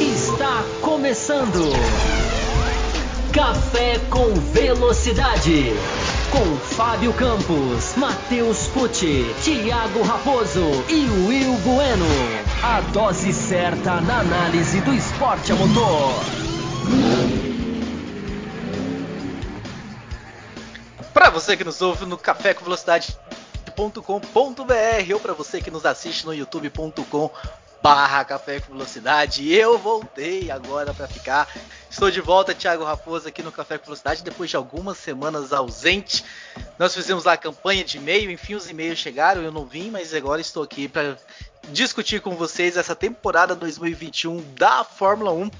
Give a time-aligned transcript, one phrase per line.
[0.00, 1.72] Está começando
[3.32, 5.74] Café com Velocidade
[6.36, 12.06] com Fábio Campos, Matheus Pucci, Thiago Raposo e Will Bueno.
[12.62, 16.12] A dose certa na análise do esporte a motor.
[21.14, 22.68] Para você que nos ouve no Café com
[23.76, 27.30] Velocidade.com.br ou para você que nos assiste no youtube.com
[27.82, 29.52] barra Café com Velocidade.
[29.52, 31.46] Eu voltei agora para ficar.
[31.90, 36.24] Estou de volta, Thiago Raposo, aqui no Café com Velocidade, depois de algumas semanas ausente.
[36.78, 40.40] Nós fizemos a campanha de e-mail, enfim, os e-mails chegaram, eu não vim, mas agora
[40.40, 41.16] estou aqui para
[41.68, 45.50] discutir com vocês essa temporada 2021 da Fórmula 1.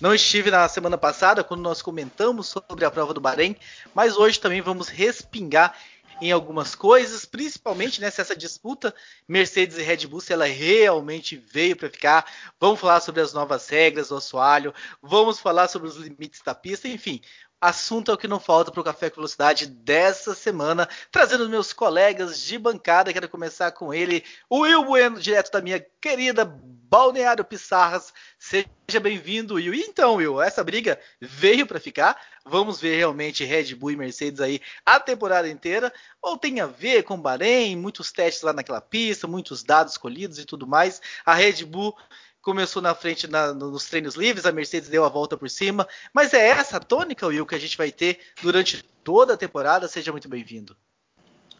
[0.00, 3.56] Não estive na semana passada quando nós comentamos sobre a prova do Bahrein,
[3.94, 5.74] mas hoje também vamos respingar
[6.20, 8.94] em algumas coisas, principalmente nessa essa disputa
[9.28, 12.26] Mercedes e Red Bull, se ela realmente veio para ficar.
[12.58, 16.88] Vamos falar sobre as novas regras do assoalho, vamos falar sobre os limites da pista,
[16.88, 17.20] enfim.
[17.64, 21.72] Assunto é o que não falta para o Café com Velocidade dessa semana, trazendo meus
[21.72, 23.10] colegas de bancada.
[23.10, 28.12] Quero começar com ele, o Will Bueno, direto da minha querida Balneário Pissarras.
[28.38, 29.72] Seja bem-vindo, Will.
[29.72, 32.20] Então, Will, essa briga veio para ficar.
[32.44, 35.90] Vamos ver realmente Red Bull e Mercedes aí a temporada inteira.
[36.20, 40.44] Ou tem a ver com Bahrein, muitos testes lá naquela pista, muitos dados colhidos e
[40.44, 41.00] tudo mais.
[41.24, 41.96] A Red Bull
[42.44, 45.88] começou na frente na, nos treinos livres, a Mercedes deu a volta por cima.
[46.12, 49.88] Mas é essa a tônica, Will, que a gente vai ter durante toda a temporada.
[49.88, 50.76] Seja muito bem-vindo.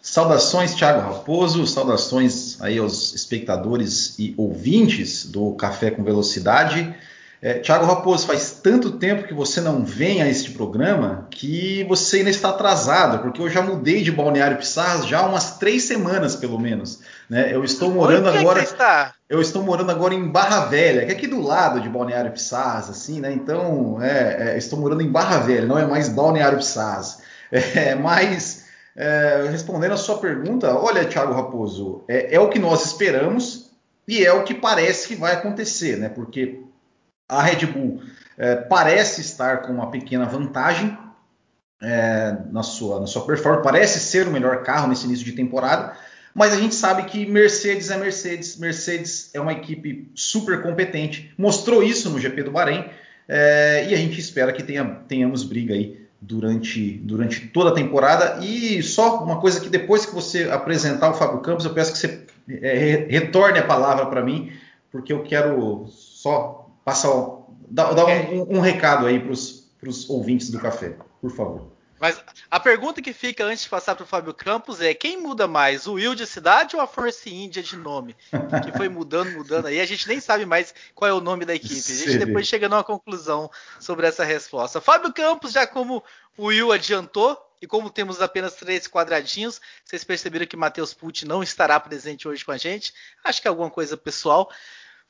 [0.03, 6.95] Saudações, Thiago Raposo, saudações aí aos espectadores e ouvintes do Café com Velocidade.
[7.41, 12.19] É, Tiago Raposo, faz tanto tempo que você não vem a este programa que você
[12.19, 16.37] ainda está atrasado, porque eu já mudei de Balneário Pissarras já há umas três semanas,
[16.37, 17.01] pelo menos.
[17.29, 17.55] Né?
[17.55, 18.61] Eu estou morando Onde agora.
[18.61, 19.15] É está?
[19.29, 22.91] Eu estou morando agora em Barra Velha, que é aqui do lado de Balneário Pissarras,
[22.91, 23.33] assim, né?
[23.33, 27.23] Então, é, é, estou morando em Barra Velha, não é mais Balneário Pissarras.
[27.53, 28.65] É, mas,
[28.97, 33.71] é, respondendo a sua pergunta, olha, Tiago Raposo, é, é o que nós esperamos
[34.09, 36.09] e é o que parece que vai acontecer, né?
[36.09, 36.61] Porque
[37.29, 38.03] a Red Bull
[38.37, 40.99] é, parece estar com uma pequena vantagem
[42.51, 45.95] na, sua, na sua performance, parece ser o melhor carro nesse início de temporada,
[46.35, 51.83] mas a gente sabe que Mercedes é Mercedes, Mercedes é uma equipe super competente, mostrou
[51.83, 52.85] isso no GP do Bahrein,
[53.29, 58.45] é, e a gente espera que tenha, tenhamos briga aí durante, durante toda a temporada.
[58.45, 61.99] E só uma coisa que depois que você apresentar o Fábio Campos, eu peço que
[61.99, 64.53] você é, retorne a palavra para mim,
[64.91, 67.09] porque eu quero só Passa,
[67.69, 68.31] dá, dá é.
[68.31, 71.74] um, um, recado aí para os ouvintes do café, por favor.
[72.05, 75.49] Mas a pergunta que fica antes de passar para o Fábio Campos é: quem muda
[75.49, 78.15] mais, o Will de cidade ou a Force India de nome?
[78.63, 79.81] Que foi mudando, mudando aí.
[79.81, 81.75] A gente nem sabe mais qual é o nome da equipe.
[81.75, 83.51] A gente depois chega numa conclusão
[83.81, 84.83] sobre essa resposta.
[84.83, 86.05] Fábio Campos, já como
[86.37, 91.43] o Will adiantou, e como temos apenas três quadradinhos, vocês perceberam que Matheus Pucci não
[91.43, 92.93] estará presente hoje com a gente.
[93.25, 94.51] Acho que é alguma coisa pessoal.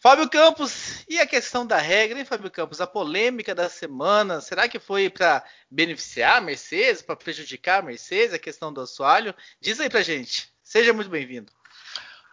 [0.07, 2.79] Fábio Campos, e a questão da regra, hein, Fábio Campos?
[2.79, 8.35] A polêmica da semana, será que foi para beneficiar a Mercedes, para prejudicar a Mercedes,
[8.35, 9.35] a questão do assoalho?
[9.59, 10.53] Diz aí pra gente.
[10.63, 11.51] Seja muito bem-vindo.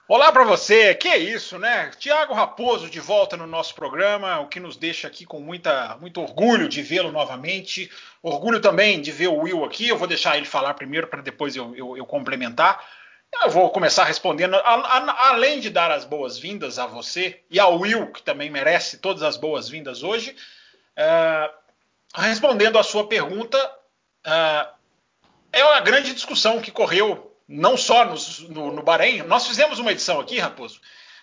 [0.05, 1.89] Olá para você, que é isso, né?
[1.97, 6.19] Tiago Raposo de volta no nosso programa, o que nos deixa aqui com muita, muito
[6.19, 7.89] orgulho de vê-lo novamente.
[8.21, 9.87] Orgulho também de ver o Will aqui.
[9.87, 12.85] Eu vou deixar ele falar primeiro para depois eu, eu, eu complementar.
[13.33, 17.79] Eu vou começar respondendo, a, a, além de dar as boas-vindas a você e ao
[17.79, 20.35] Will, que também merece todas as boas-vindas hoje,
[20.95, 21.51] é,
[22.15, 23.57] respondendo à sua pergunta,
[24.23, 24.67] é,
[25.53, 29.23] é uma grande discussão que correu não só nos, no, no Bahrein.
[29.23, 30.79] Nós fizemos uma edição aqui, Raposo,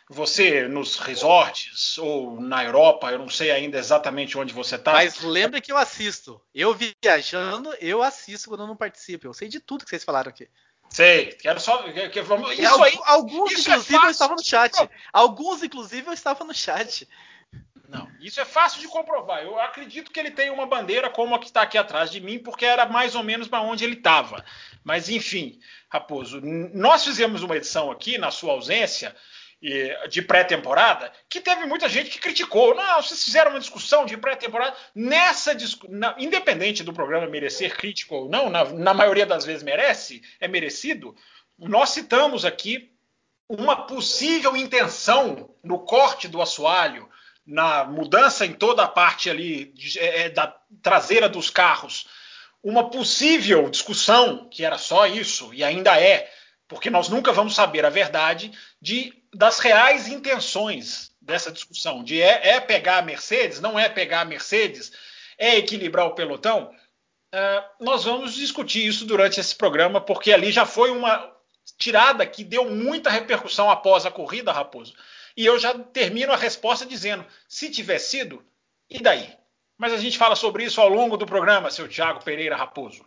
[0.08, 4.92] você nos resorts ou na Europa, eu não sei ainda exatamente onde você está.
[4.92, 6.40] Mas lembre que eu assisto.
[6.54, 9.26] Eu viajando, eu assisto quando eu não participo.
[9.26, 10.48] Eu sei de tudo que vocês falaram aqui.
[10.90, 11.82] Sei, quero só.
[12.10, 14.90] Que, vamos, isso aí, alguns, isso é inclusive, é eu estava no chat.
[15.12, 17.08] Alguns, inclusive, eu estava no chat.
[17.88, 19.42] Não, isso é fácil de comprovar.
[19.42, 22.38] Eu acredito que ele tem uma bandeira como a que está aqui atrás de mim,
[22.38, 24.44] porque era mais ou menos para onde ele estava.
[24.84, 25.58] Mas, enfim,
[25.88, 29.16] Raposo, nós fizemos uma edição aqui, na sua ausência,
[30.08, 32.76] de pré-temporada, que teve muita gente que criticou.
[32.76, 34.76] Não, vocês fizeram uma discussão de pré-temporada.
[34.94, 35.56] Nessa
[36.16, 41.14] independente do programa merecer crítico ou não, na, na maioria das vezes merece, é merecido.
[41.58, 42.92] Nós citamos aqui
[43.48, 47.08] uma possível intenção no corte do assoalho,
[47.44, 52.06] na mudança em toda a parte ali é, é da traseira dos carros,
[52.62, 56.30] uma possível discussão, que era só isso, e ainda é,
[56.68, 62.54] porque nós nunca vamos saber a verdade de, das reais intenções dessa discussão, de é,
[62.54, 64.92] é pegar a Mercedes, não é pegar a Mercedes,
[65.36, 66.74] é equilibrar o pelotão.
[67.34, 71.30] Uh, nós vamos discutir isso durante esse programa, porque ali já foi uma
[71.76, 74.94] tirada que deu muita repercussão após a corrida, Raposo.
[75.36, 78.44] E eu já termino a resposta dizendo: se tiver sido,
[78.88, 79.36] e daí?
[79.76, 83.04] Mas a gente fala sobre isso ao longo do programa, seu Tiago Pereira Raposo.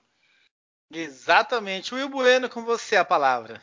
[0.94, 1.94] Exatamente.
[1.94, 3.62] Will Bueno, com você a palavra.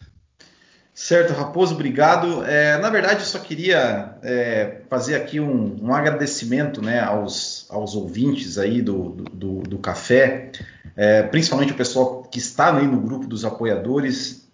[1.01, 2.45] Certo, Raposo, obrigado.
[2.45, 7.95] É, na verdade, eu só queria é, fazer aqui um, um, agradecimento né, aos, aos
[7.95, 10.51] ouvintes aí do, do, do café,
[10.97, 14.49] é, principalmente o pessoal que está aí no grupo dos apoiadores,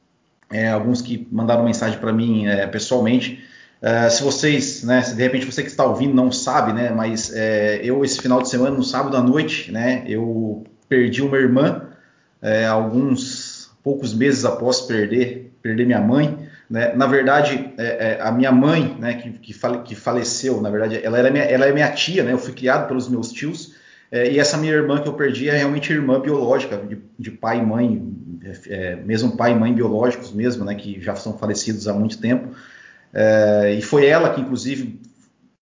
[0.53, 3.43] é, alguns que mandaram mensagem para mim é, pessoalmente.
[3.81, 7.33] É, se vocês, né, se de repente você que está ouvindo não sabe, né, mas
[7.83, 11.89] eu esse final de semana, no sábado à noite, né, eu perdi uma irmã
[12.71, 16.47] alguns poucos meses após perder, perder minha mãe.
[16.69, 16.93] Né?
[16.95, 21.01] Na verdade, é, é, a minha mãe, né, que, que, fale, que, faleceu, na verdade,
[21.03, 22.33] ela, era minha, ela é minha tia, né?
[22.33, 23.75] eu fui criado pelos meus tios,
[24.13, 27.59] é, e essa minha irmã que eu perdi é realmente irmã biológica, de, de pai
[27.59, 28.15] e mãe,
[28.69, 32.55] é, mesmo pai e mãe biológicos mesmo, né, que já são falecidos há muito tempo.
[33.13, 35.01] É, e foi ela que, inclusive,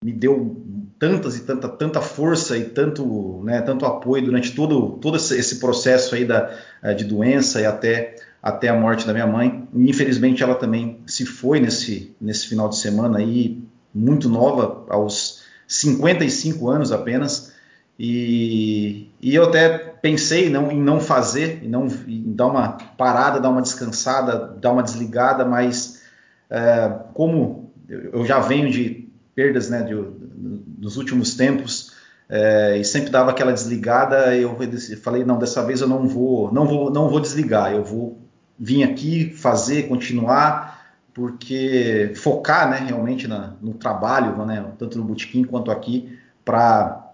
[0.03, 0.65] me deu
[0.99, 6.15] tantas e tanta, tanta força e tanto, né, tanto apoio durante todo, todo esse processo
[6.15, 6.51] aí da,
[6.97, 9.69] de doença e até, até a morte da minha mãe.
[9.75, 13.62] Infelizmente ela também se foi nesse, nesse final de semana aí,
[13.94, 17.53] muito nova, aos 55 anos apenas.
[17.99, 23.39] E, e eu até pensei não, em não fazer, em, não, em dar uma parada,
[23.39, 26.03] dar uma descansada, dar uma desligada, mas
[26.50, 31.93] é, como eu já venho de perdas né, de, dos últimos tempos
[32.29, 34.35] é, e sempre dava aquela desligada.
[34.35, 34.56] Eu
[35.03, 37.73] falei não, dessa vez eu não vou, não vou, não vou desligar.
[37.73, 38.22] Eu vou
[38.62, 45.43] vir aqui fazer, continuar, porque focar, né, realmente na, no trabalho, né, tanto no botequim
[45.43, 47.12] quanto aqui, para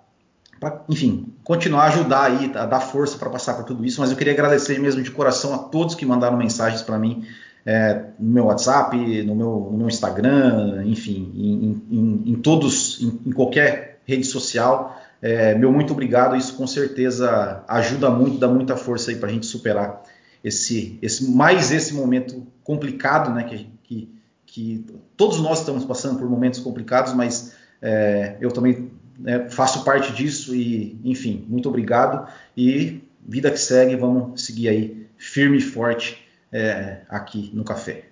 [0.90, 3.98] enfim, continuar a ajudar aí, a dar força para passar por tudo isso.
[3.98, 7.24] Mas eu queria agradecer mesmo de coração a todos que mandaram mensagens para mim
[7.64, 13.20] é, no meu WhatsApp, no meu, no meu Instagram, enfim, em, em, em todos, em,
[13.26, 15.00] em, qualquer rede social.
[15.22, 19.32] É, meu muito obrigado, isso com certeza ajuda muito, dá muita força aí para a
[19.32, 20.02] gente superar
[20.42, 24.14] esse, esse, mais esse momento complicado, né, que, que,
[24.46, 24.84] que
[25.16, 30.54] todos nós estamos passando por momentos complicados, mas é, eu também né, faço parte disso
[30.54, 37.02] e, enfim, muito obrigado e vida que segue, vamos seguir aí firme e forte é,
[37.08, 38.04] aqui no café.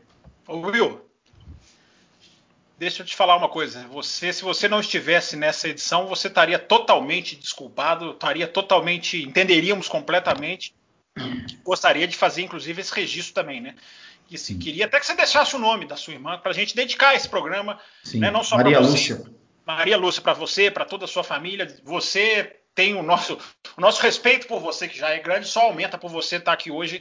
[0.46, 1.00] Ô Will,
[2.78, 3.86] deixa eu te falar uma coisa.
[3.88, 10.74] Você, se você não estivesse nessa edição, você estaria totalmente desculpado, estaria totalmente, entenderíamos completamente.
[11.64, 13.74] Gostaria de fazer, inclusive, esse registro também, né?
[14.30, 16.74] E se queria até que você deixasse o nome da sua irmã para a gente
[16.74, 17.78] dedicar esse programa,
[18.14, 18.30] né?
[18.30, 19.14] Não só para você.
[19.14, 19.36] Lúcia.
[19.64, 21.66] Maria Lúcia, para você, para toda a sua família.
[21.84, 23.38] Você tem o nosso,
[23.76, 26.70] o nosso respeito por você, que já é grande, só aumenta por você estar aqui
[26.70, 27.00] hoje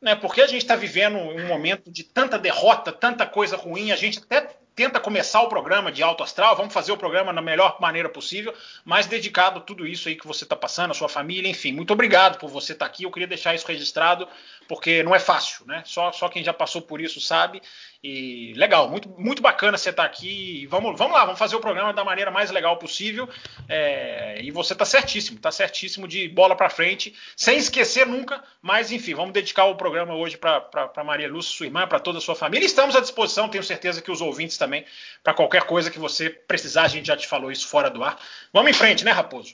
[0.00, 0.14] né?
[0.14, 4.18] Porque a gente está vivendo um momento de tanta derrota, tanta coisa ruim, a gente
[4.18, 8.10] até tenta começar o programa de alto astral, vamos fazer o programa da melhor maneira
[8.10, 11.72] possível, mas dedicado a tudo isso aí que você está passando, a sua família, enfim.
[11.72, 13.04] Muito obrigado por você estar tá aqui.
[13.04, 14.28] Eu queria deixar isso registrado,
[14.68, 15.82] porque não é fácil, né?
[15.86, 17.62] Só, só quem já passou por isso sabe.
[18.08, 20.64] E legal, muito, muito bacana você estar tá aqui.
[20.66, 23.28] Vamos, vamos lá, vamos fazer o programa da maneira mais legal possível.
[23.68, 28.44] É, e você está certíssimo, está certíssimo de bola para frente, sem esquecer nunca.
[28.62, 32.20] Mas enfim, vamos dedicar o programa hoje para Maria Lúcia, sua irmã, para toda a
[32.20, 32.64] sua família.
[32.64, 34.84] Estamos à disposição, tenho certeza que os ouvintes também,
[35.24, 38.16] para qualquer coisa que você precisar, a gente já te falou isso fora do ar.
[38.52, 39.52] Vamos em frente, né, Raposo?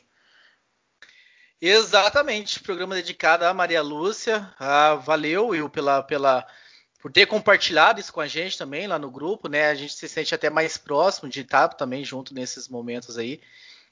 [1.59, 4.53] Exatamente, programa dedicado a Maria Lúcia.
[4.61, 6.47] Ah, valeu, Will, pela, pela
[7.03, 9.69] por ter compartilhado isso com a gente também lá no grupo, né?
[9.69, 13.41] A gente se sente até mais próximo de estar também junto nesses momentos aí.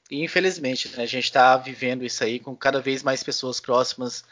[0.09, 4.23] E infelizmente, né, a gente está vivendo isso aí com cada vez mais pessoas próximas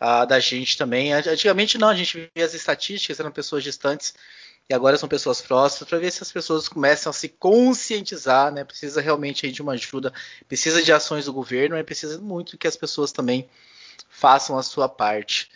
[0.00, 1.12] uh, da gente também.
[1.12, 4.14] Antigamente não, a gente via as estatísticas, eram pessoas distantes
[4.70, 8.62] e agora são pessoas próximas, para ver se as pessoas começam a se conscientizar, né?
[8.62, 10.12] Precisa realmente de uma ajuda,
[10.46, 13.48] precisa de ações do governo, mas precisa muito que as pessoas também
[14.08, 15.50] façam a sua parte.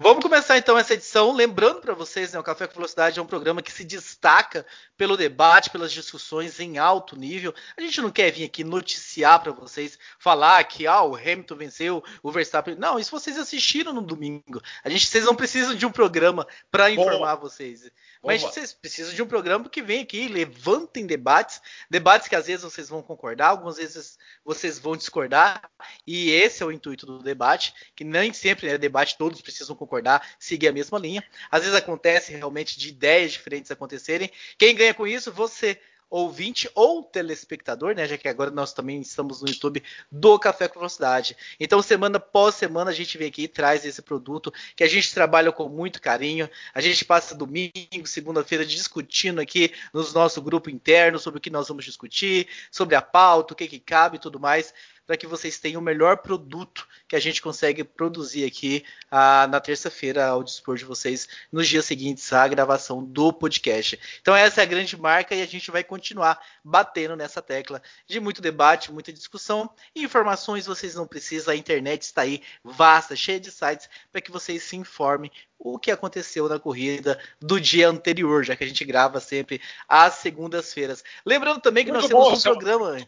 [0.00, 3.26] Vamos começar então essa edição, lembrando para vocês, né, o Café com Velocidade é um
[3.26, 4.64] programa que se destaca
[4.96, 7.52] pelo debate, pelas discussões em alto nível.
[7.76, 12.04] A gente não quer vir aqui noticiar para vocês, falar que ah, o Hamilton venceu,
[12.22, 12.76] o Verstappen.
[12.76, 14.62] Não, isso vocês assistiram no domingo.
[14.84, 17.50] A gente, vocês não precisam de um programa para informar Boa.
[17.50, 17.90] vocês.
[18.22, 18.52] Mas Boa.
[18.52, 22.88] vocês precisam de um programa que vem aqui, levantem debates, debates que às vezes vocês
[22.88, 25.68] vão concordar, algumas vezes vocês vão discordar.
[26.06, 29.87] E esse é o intuito do debate, que nem sempre é debate, todos precisam concordar
[29.88, 31.24] concordar, seguir a mesma linha.
[31.50, 34.30] Às vezes acontece realmente de ideias diferentes acontecerem.
[34.58, 35.32] Quem ganha com isso?
[35.32, 35.80] Você
[36.10, 38.06] ouvinte ou telespectador, né?
[38.06, 41.36] Já que agora nós também estamos no YouTube do Café com Velocidade.
[41.60, 45.12] Então, semana após semana, a gente vem aqui e traz esse produto que a gente
[45.12, 46.48] trabalha com muito carinho.
[46.72, 51.68] A gente passa domingo, segunda-feira, discutindo aqui nos nosso grupo interno sobre o que nós
[51.68, 54.72] vamos discutir, sobre a pauta, o que, que cabe e tudo mais
[55.08, 59.58] para que vocês tenham o melhor produto que a gente consegue produzir aqui ah, na
[59.58, 63.98] terça-feira ao dispor de vocês nos dias seguintes à gravação do podcast.
[64.20, 68.20] Então essa é a grande marca e a gente vai continuar batendo nessa tecla de
[68.20, 73.40] muito debate, muita discussão e informações vocês não precisam, a internet está aí vasta, cheia
[73.40, 78.44] de sites para que vocês se informem o que aconteceu na corrida do dia anterior,
[78.44, 81.02] já que a gente grava sempre às segundas-feiras.
[81.24, 82.98] Lembrando também que muito nós temos um programa.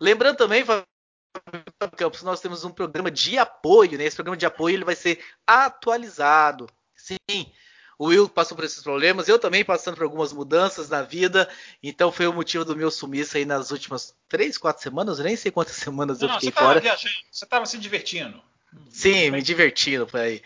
[0.00, 0.64] Lembrando também,
[1.96, 4.04] Campos, nós temos um programa de apoio, né?
[4.04, 6.68] Esse programa de apoio ele vai ser atualizado.
[6.94, 7.52] Sim,
[7.98, 11.48] o Will passou por esses problemas, eu também passando por algumas mudanças na vida,
[11.82, 15.36] então foi o motivo do meu sumiço aí nas últimas três, quatro semanas, eu nem
[15.36, 16.80] sei quantas semanas não, eu fiquei você fora.
[16.80, 18.42] Viajando, você estava se divertindo.
[18.90, 20.42] Sim, me divertindo por aí.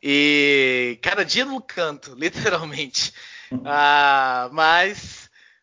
[0.00, 3.12] E cada dia no canto, literalmente.
[3.64, 5.21] Ah, mas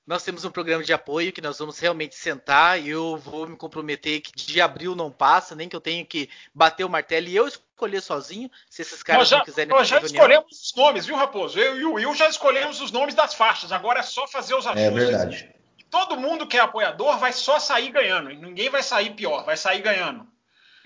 [0.09, 3.55] nós temos um programa de apoio que nós vamos realmente sentar e eu vou me
[3.55, 7.35] comprometer que de abril não passa, nem que eu tenha que bater o martelo e
[7.35, 9.69] eu escolher sozinho, se esses caras nós já, não quiserem.
[9.69, 11.59] Nós já escolhemos os nomes, viu, Raposo?
[11.59, 14.65] Eu e o Will já escolhemos os nomes das faixas, agora é só fazer os
[14.65, 14.83] ajustes.
[14.83, 15.55] É verdade.
[15.91, 19.83] Todo mundo que é apoiador vai só sair ganhando, ninguém vai sair pior, vai sair
[19.83, 20.25] ganhando.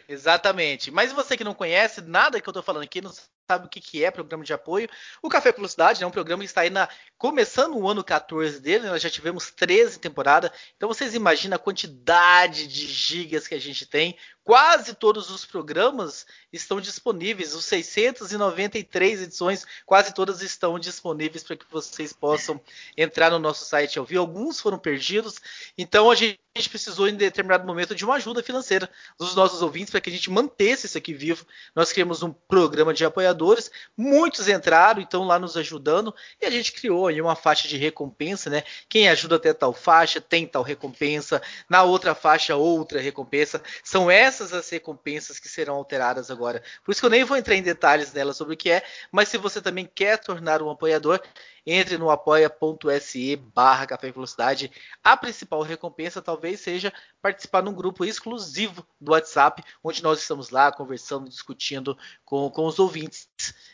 [0.06, 0.92] Exatamente.
[0.92, 3.14] Mas você que não conhece nada que eu estou falando aqui, não
[3.54, 4.90] sabe o que, que é programa de apoio.
[5.22, 8.86] O Café Velocidade é um programa que está aí na, começando o ano 14 dele,
[8.86, 10.52] né, nós já tivemos 13 temporadas.
[10.76, 14.18] Então vocês imaginam a quantidade de gigas que a gente tem.
[14.44, 21.66] Quase todos os programas estão disponíveis, os 693 edições, quase todas estão disponíveis para que
[21.72, 22.60] vocês possam
[22.98, 24.18] entrar no nosso site e ouvir.
[24.18, 25.36] Alguns foram perdidos,
[25.78, 26.38] então a gente
[26.70, 30.30] precisou em determinado momento de uma ajuda financeira dos nossos ouvintes para que a gente
[30.30, 31.48] mantesse isso aqui vivo.
[31.74, 36.74] Nós criamos um programa de apoiadores, muitos entraram, então lá nos ajudando, e a gente
[36.74, 38.64] criou aí uma faixa de recompensa, né?
[38.90, 43.64] Quem ajuda até tal faixa tem tal recompensa, na outra faixa outra recompensa.
[43.84, 46.64] São essas as recompensas que serão alteradas agora.
[46.84, 49.30] Por isso que eu nem vou entrar em detalhes dela sobre o que é, mas
[49.30, 51.22] se você também quer tornar um apoiador,
[51.66, 54.72] entre no apoia.se barra Café Velocidade.
[55.04, 60.72] A principal recompensa talvez seja participar num grupo exclusivo do WhatsApp, onde nós estamos lá
[60.72, 63.30] conversando, discutindo com, com os ouvintes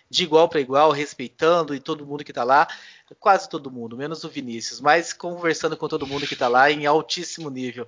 [0.09, 2.67] de igual para igual, respeitando e todo mundo que está lá,
[3.19, 6.85] quase todo mundo, menos o Vinícius, mas conversando com todo mundo que está lá em
[6.85, 7.87] altíssimo nível.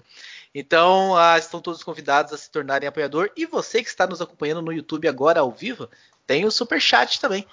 [0.54, 3.32] Então, ah, estão todos convidados a se tornarem apoiador.
[3.38, 5.90] E você que está nos acompanhando no YouTube agora ao vivo,
[6.28, 7.48] tem o super chat também.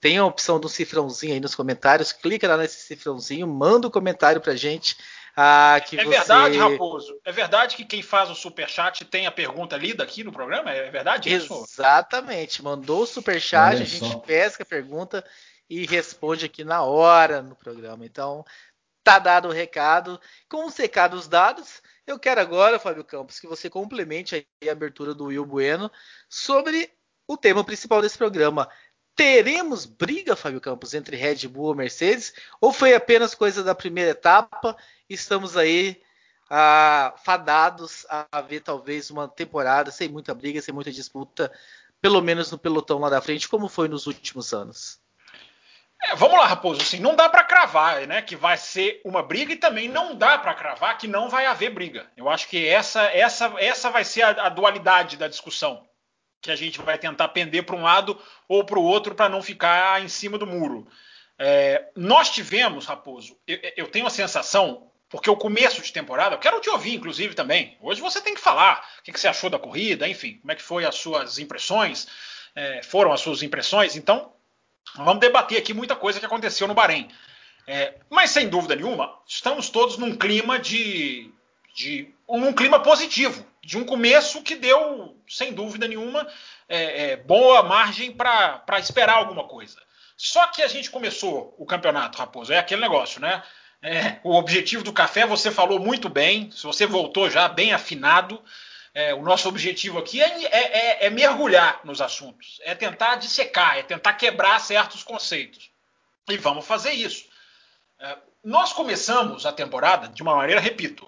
[0.00, 2.12] Tem a opção do cifrãozinho aí nos comentários.
[2.12, 4.96] Clica lá nesse cifrãozinho, manda um comentário pra gente.
[5.36, 6.16] Ah, que é você...
[6.16, 7.20] verdade, Raposo.
[7.24, 10.70] É verdade que quem faz o superchat tem a pergunta lida aqui no programa?
[10.70, 11.64] É verdade isso?
[11.68, 12.62] Exatamente.
[12.62, 15.24] Mandou o superchat, a gente pesca a pergunta
[15.68, 18.06] e responde aqui na hora no programa.
[18.06, 18.44] Então,
[19.06, 20.20] tá dado o recado.
[20.48, 25.26] Com os recados dados, eu quero agora, Fábio Campos, que você complemente a abertura do
[25.26, 25.88] Will Bueno
[26.28, 26.90] sobre
[27.24, 28.68] o tema principal desse programa.
[29.14, 32.34] Teremos briga, Fábio Campos, entre Red Bull e Mercedes?
[32.60, 34.76] Ou foi apenas coisa da primeira etapa?
[35.08, 36.02] Estamos aí
[36.50, 41.52] ah, fadados a ver talvez uma temporada sem muita briga, sem muita disputa,
[42.00, 45.00] pelo menos no pelotão lá da frente, como foi nos últimos anos.
[46.02, 46.82] É, vamos lá, Raposo.
[46.82, 50.38] Assim, não dá para cravar, né, que vai ser uma briga e também não dá
[50.38, 52.10] para cravar que não vai haver briga.
[52.16, 55.86] Eu acho que essa, essa, essa vai ser a, a dualidade da discussão
[56.40, 59.42] que a gente vai tentar pender para um lado ou para o outro para não
[59.42, 60.86] ficar em cima do muro.
[61.38, 66.38] É, nós tivemos, Raposo, eu, eu, tenho a sensação, porque o começo de temporada, eu
[66.38, 67.76] quero te ouvir, inclusive, também.
[67.80, 70.54] Hoje você tem que falar o que, que você achou da corrida, enfim, como é
[70.54, 72.06] que foi as suas impressões,
[72.54, 73.96] é, foram as suas impressões.
[73.96, 74.32] Então,
[74.94, 77.08] vamos debater aqui muita coisa que aconteceu no Bahrein.
[77.66, 81.32] É, mas sem dúvida nenhuma, estamos todos num clima de,
[81.74, 86.24] de um clima positivo de um começo que deu, sem dúvida nenhuma,
[86.68, 89.76] é, é, boa margem para esperar alguma coisa.
[90.16, 93.42] Só que a gente começou o campeonato, Raposo, é aquele negócio, né?
[93.82, 98.40] É, o objetivo do café, você falou muito bem, se você voltou já bem afinado.
[98.96, 103.76] É, o nosso objetivo aqui é, é, é, é, mergulhar nos assuntos, é tentar dissecar,
[103.76, 105.70] é tentar quebrar certos conceitos.
[106.26, 107.26] E vamos fazer isso.
[108.00, 111.06] É, nós começamos a temporada de uma maneira, repito,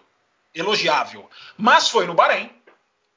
[0.54, 1.30] elogiável.
[1.56, 2.50] Mas foi no Bahrein.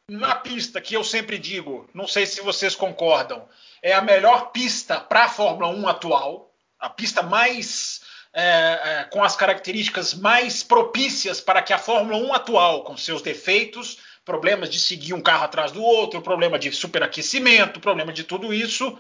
[0.08, 3.46] na pista que eu sempre digo, não sei se vocês concordam,
[3.82, 6.50] é a melhor pista para a Fórmula 1 atual,
[6.80, 8.00] a pista mais
[8.34, 13.22] é, é, com as características mais propícias para que a Fórmula 1 atual, com seus
[13.22, 18.54] defeitos, problemas de seguir um carro atrás do outro, problema de superaquecimento, problema de tudo
[18.54, 18.98] isso,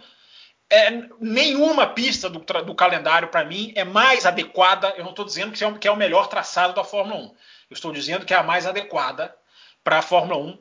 [0.69, 4.93] é, nenhuma pista do, do calendário para mim é mais adequada.
[4.97, 7.23] Eu não estou dizendo que é, que é o melhor traçado da Fórmula 1.
[7.23, 7.35] Eu
[7.71, 9.35] estou dizendo que é a mais adequada
[9.83, 10.57] para a Fórmula 1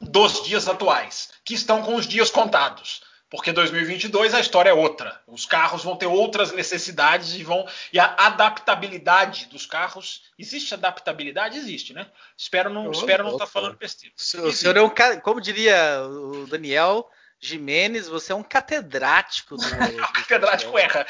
[0.00, 3.02] dos dias atuais, que estão com os dias contados.
[3.30, 5.20] Porque 2022 a história é outra.
[5.24, 11.56] Os carros vão ter outras necessidades e vão e a adaptabilidade dos carros existe adaptabilidade
[11.56, 12.08] existe, né?
[12.36, 14.12] Espero não, espero não estar tá falando besteira.
[14.16, 14.90] O senhor é um
[15.22, 17.08] como diria o Daniel,
[17.38, 19.62] Jimenez, você é um catedrático do.
[20.12, 21.06] catedrático erra.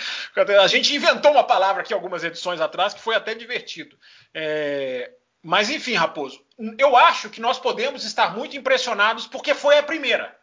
[0.62, 3.98] A gente inventou uma palavra aqui algumas edições atrás que foi até divertido.
[4.34, 5.10] É...
[5.42, 6.44] Mas enfim, Raposo,
[6.78, 10.38] eu acho que nós podemos estar muito impressionados porque foi a primeira.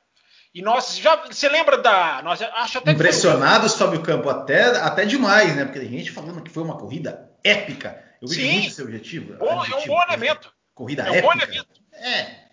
[0.58, 1.16] E nós já.
[1.18, 2.20] Você lembra da.
[2.24, 3.86] Nós, acho até Impressionados, foi...
[3.86, 5.64] Fábio Campo, até, até demais, né?
[5.66, 8.04] Porque tem gente falando que foi uma corrida épica.
[8.20, 8.54] Eu vejo Sim.
[8.54, 9.38] muito esse objetivo.
[9.38, 10.52] Bom, é um bom elemento.
[10.74, 11.28] Corrida é um épica.
[11.28, 11.70] Bom elemento.
[11.94, 12.48] É.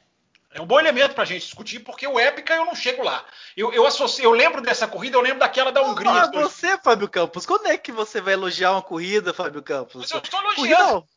[0.52, 3.24] É um bom elemento para a gente discutir, porque o épica eu não chego lá.
[3.56, 6.10] Eu, eu, associo, eu lembro dessa corrida, eu lembro daquela da Hungria.
[6.10, 10.02] Ah, você, Fábio Campos, quando é que você vai elogiar uma corrida, Fábio Campos?
[10.02, 11.00] Mas eu estou elogiando.
[11.00, 11.13] Corrida...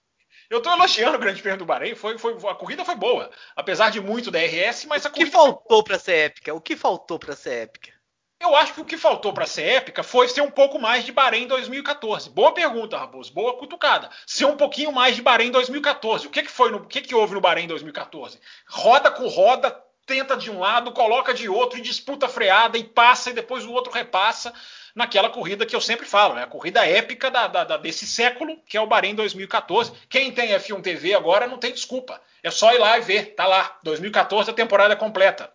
[0.49, 3.89] Eu estou elogiando o Grande Prêmio do Bahrein, foi, foi, a corrida foi boa, apesar
[3.89, 5.27] de muito da RS, mas a corrida.
[5.27, 6.53] O que faltou para ser épica?
[6.53, 7.97] O que faltou para ser épica?
[8.39, 11.11] Eu acho que o que faltou para ser épica foi ser um pouco mais de
[11.11, 12.29] Bahrein 2014.
[12.29, 13.33] Boa pergunta, Raposo.
[13.33, 14.09] Boa cutucada.
[14.27, 16.27] Ser um pouquinho mais de Bahrein 2014.
[16.27, 18.39] O que, que foi no, o que, que houve no Bahrein 2014?
[18.69, 19.71] Roda com roda,
[20.05, 23.71] tenta de um lado, coloca de outro e disputa freada e passa e depois o
[23.71, 24.53] outro repassa
[24.97, 26.41] naquela corrida que eu sempre falo, né?
[26.41, 29.91] A corrida épica da, da, desse século, que é o Bahrein 2014.
[30.09, 32.19] Quem tem F1 TV agora não tem desculpa.
[32.41, 33.35] É só ir lá e ver.
[33.35, 33.77] Tá lá.
[33.83, 35.53] 2014 a temporada completa.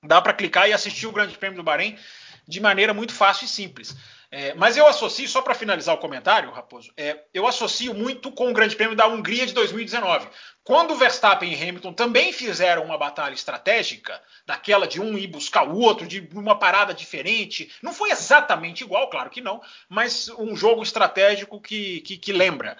[0.00, 1.98] Dá para clicar e assistir o Grande Prêmio do Bahrein
[2.46, 3.96] de maneira muito fácil e simples.
[4.30, 8.50] É, mas eu associo, só para finalizar o comentário, Raposo, é, eu associo muito com
[8.50, 10.28] o Grande Prêmio da Hungria de 2019.
[10.64, 15.78] Quando Verstappen e Hamilton também fizeram uma batalha estratégica, daquela de um ir buscar o
[15.78, 20.82] outro, de uma parada diferente, não foi exatamente igual, claro que não, mas um jogo
[20.82, 22.76] estratégico que, que, que lembra.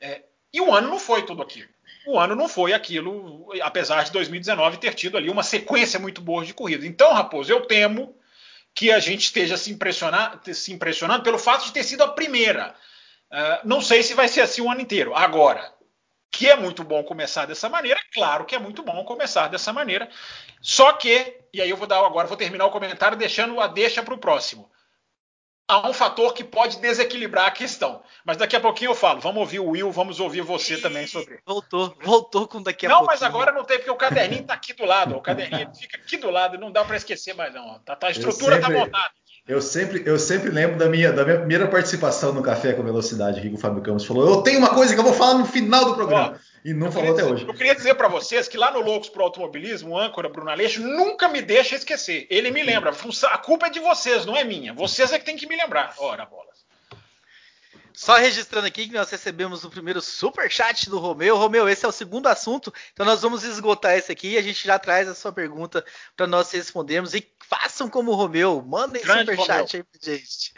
[0.00, 1.68] É, e o ano não foi tudo aquilo.
[2.06, 6.44] O ano não foi aquilo, apesar de 2019 ter tido ali uma sequência muito boa
[6.44, 6.84] de corridas.
[6.84, 8.16] Então, Raposo, eu temo
[8.74, 12.74] que a gente esteja se, impressionar, se impressionando pelo fato de ter sido a primeira.
[13.30, 15.14] Uh, não sei se vai ser assim o ano inteiro.
[15.14, 15.72] Agora,
[16.30, 20.08] que é muito bom começar dessa maneira, claro que é muito bom começar dessa maneira.
[20.60, 24.02] Só que, e aí eu vou dar agora, vou terminar o comentário deixando a deixa
[24.02, 24.70] para o próximo
[25.70, 28.02] há um fator que pode desequilibrar a questão.
[28.24, 29.20] Mas daqui a pouquinho eu falo.
[29.20, 30.80] Vamos ouvir o Will, vamos ouvir você e...
[30.80, 31.40] também sobre.
[31.46, 33.20] Voltou, voltou com daqui a não, pouquinho.
[33.20, 35.16] Não, mas agora não tem, porque o caderninho está aqui do lado.
[35.16, 37.78] O caderninho fica aqui do lado, não dá para esquecer mais não.
[37.80, 39.19] Tá, tá a estrutura está montada.
[39.48, 43.40] Eu sempre, eu sempre lembro da minha, da minha primeira participação no Café com Velocidade,
[43.40, 45.84] que o Fábio Campos falou: Eu tenho uma coisa que eu vou falar no final
[45.86, 46.34] do programa.
[46.36, 47.46] Ó, e não falou até dizer, hoje.
[47.48, 50.82] Eu queria dizer para vocês que lá no Loucos pro Automobilismo, o âncora Bruno Aleixo
[50.82, 52.26] nunca me deixa esquecer.
[52.30, 52.92] Ele me lembra.
[53.30, 54.74] A culpa é de vocês, não é minha.
[54.74, 55.94] Vocês é que tem que me lembrar.
[55.98, 56.50] Ora, bolas.
[57.92, 61.36] Só registrando aqui que nós recebemos o primeiro super chat do Romeu.
[61.36, 64.66] Romeu, esse é o segundo assunto, então nós vamos esgotar esse aqui e a gente
[64.66, 65.84] já traz a sua pergunta
[66.16, 67.14] para nós respondermos.
[67.14, 70.54] E façam como o Romeu, mandem Grande super chat aí pra gente.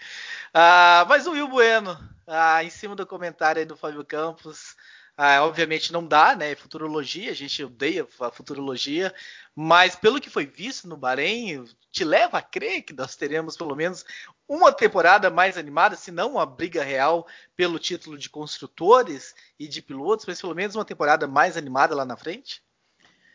[0.53, 4.77] Ah, mas o Will Bueno, ah, em cima do comentário aí do Fábio Campos,
[5.17, 6.55] ah, obviamente não dá, né?
[6.55, 9.15] Futurologia, a gente odeia a futurologia,
[9.55, 13.75] mas pelo que foi visto no Bahrein, te leva a crer que nós teremos pelo
[13.75, 14.05] menos
[14.47, 17.27] uma temporada mais animada, se não uma briga real
[17.57, 22.05] pelo título de construtores e de pilotos, mas pelo menos uma temporada mais animada lá
[22.05, 22.63] na frente?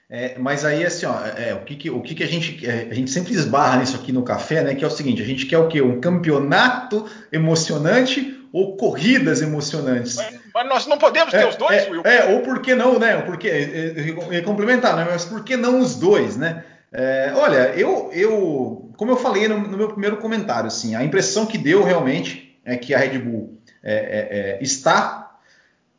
[0.10, 2.94] É, mas aí, assim, ó, é, o, que, que, o que, que a gente a
[2.94, 4.74] gente sempre esbarra nisso aqui no café, né?
[4.74, 5.82] Que é o seguinte: a gente quer o quê?
[5.82, 10.16] Um campeonato emocionante ou corridas emocionantes?
[10.16, 12.02] Mas, mas nós não podemos ter é, os dois, é, Will.
[12.06, 13.18] É, ou por que não, né?
[13.24, 15.06] Porque é, complementar, né?
[15.10, 16.64] Mas por que não os dois, né?
[17.36, 21.58] olha, eu, eu, como eu falei no, no, meu primeiro comentário, assim, a impressão que
[21.58, 23.60] deu realmente é que a Red Bull
[24.62, 25.27] está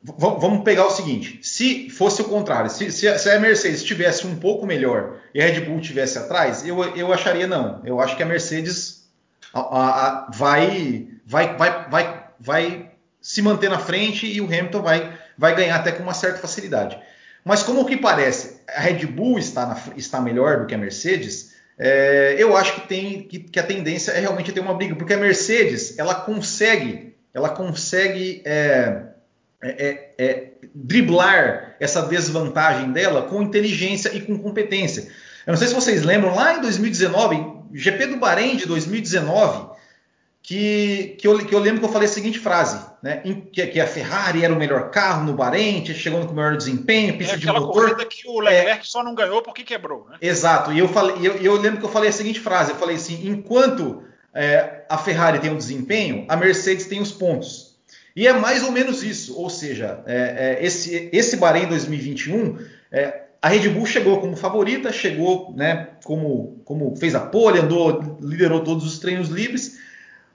[0.02, 4.66] vamos pegar o seguinte: se fosse o contrário, se, se, a Mercedes estivesse um pouco
[4.66, 7.82] melhor e a Red Bull estivesse atrás, eu, eu acharia não.
[7.84, 9.08] Eu acho que a Mercedes
[9.52, 14.82] a, a, a, vai, vai, vai, vai, vai se manter na frente e o Hamilton
[14.82, 16.98] vai, vai ganhar até com uma certa facilidade.
[17.44, 21.56] Mas como que parece, a Red Bull está, na, está melhor do que a Mercedes.
[21.78, 25.14] É, eu acho que tem que, que, a tendência é realmente ter uma briga, porque
[25.14, 29.02] a Mercedes ela consegue, ela consegue é,
[29.60, 35.08] é, é, é, driblar essa desvantagem dela com inteligência e com competência.
[35.46, 39.68] Eu não sei se vocês lembram, lá em 2019, GP do Bahrein de 2019,
[40.42, 43.22] que, que, eu, que eu lembro que eu falei a seguinte frase, né?
[43.52, 47.18] que, que, a Ferrari era o melhor carro no Bahrein, chegando com o melhor desempenho,
[47.18, 47.90] pista é de motor.
[47.90, 50.16] corrida que o Leclerc é, só não ganhou porque quebrou, né?
[50.22, 50.72] Exato.
[50.72, 53.28] E eu, falei, eu, eu lembro que eu falei a seguinte frase, eu falei assim,
[53.28, 57.67] enquanto é, a Ferrari tem um desempenho, a Mercedes tem os pontos.
[58.18, 62.58] E é mais ou menos isso, ou seja, é, é, esse, esse Bahrein 2021
[63.40, 68.64] a Red Bull chegou como favorita, chegou, né, como, como fez a pole, andou, liderou
[68.64, 69.78] todos os treinos livres,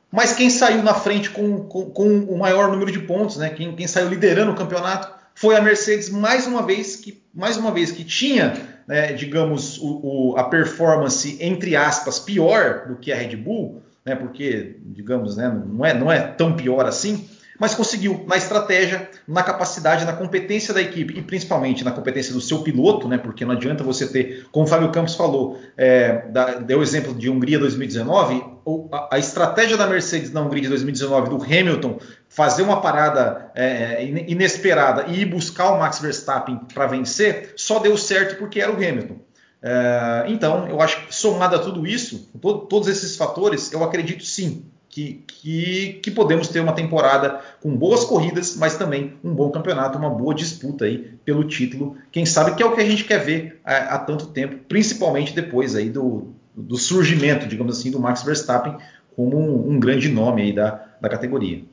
[0.09, 3.75] mas quem saiu na frente com, com, com o maior número de pontos, né, quem,
[3.75, 7.91] quem, saiu liderando o campeonato, foi a Mercedes mais uma vez que, mais uma vez
[7.91, 8.53] que tinha,
[8.87, 14.15] né, digamos, o, o, a performance entre aspas pior do que a Red Bull, né,
[14.15, 17.27] porque, digamos, né, não, é, não é tão pior assim,
[17.59, 22.41] mas conseguiu na estratégia, na capacidade, na competência da equipe e principalmente na competência do
[22.41, 23.17] seu piloto, né?
[23.17, 27.13] Porque não adianta você ter, como o Fábio Campos falou, é, da, deu o exemplo
[27.13, 28.43] de Hungria 2019,
[28.91, 33.65] a, a, estratégia da Mercedes na Hungria de 2019 do Hamilton fazer uma parada é,
[33.65, 38.71] é inesperada e ir buscar o Max Verstappen para vencer só deu certo porque era
[38.71, 39.17] o Hamilton.
[39.61, 44.25] É, então, eu acho que somado a tudo isso, todo, todos esses fatores, eu acredito
[44.25, 49.49] sim que, que, que, podemos ter uma temporada com boas corridas, mas também um bom
[49.49, 51.97] campeonato, uma boa disputa aí pelo título.
[52.11, 55.33] Quem sabe que é o que a gente quer ver há, há tanto tempo, principalmente
[55.33, 58.77] depois aí do, do, surgimento, digamos assim, do Max Verstappen
[59.15, 61.63] como um, um grande nome aí da, da categoria.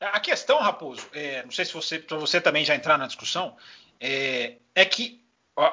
[0.00, 3.56] A questão, Raposo, é, não sei se você, para você também já entrar na discussão,
[4.00, 5.20] é, é que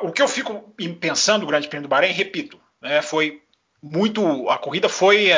[0.02, 3.40] o que eu fico pensando do Grande Prêmio do Bahrein, repito, né, foi
[3.84, 5.32] muito, a corrida foi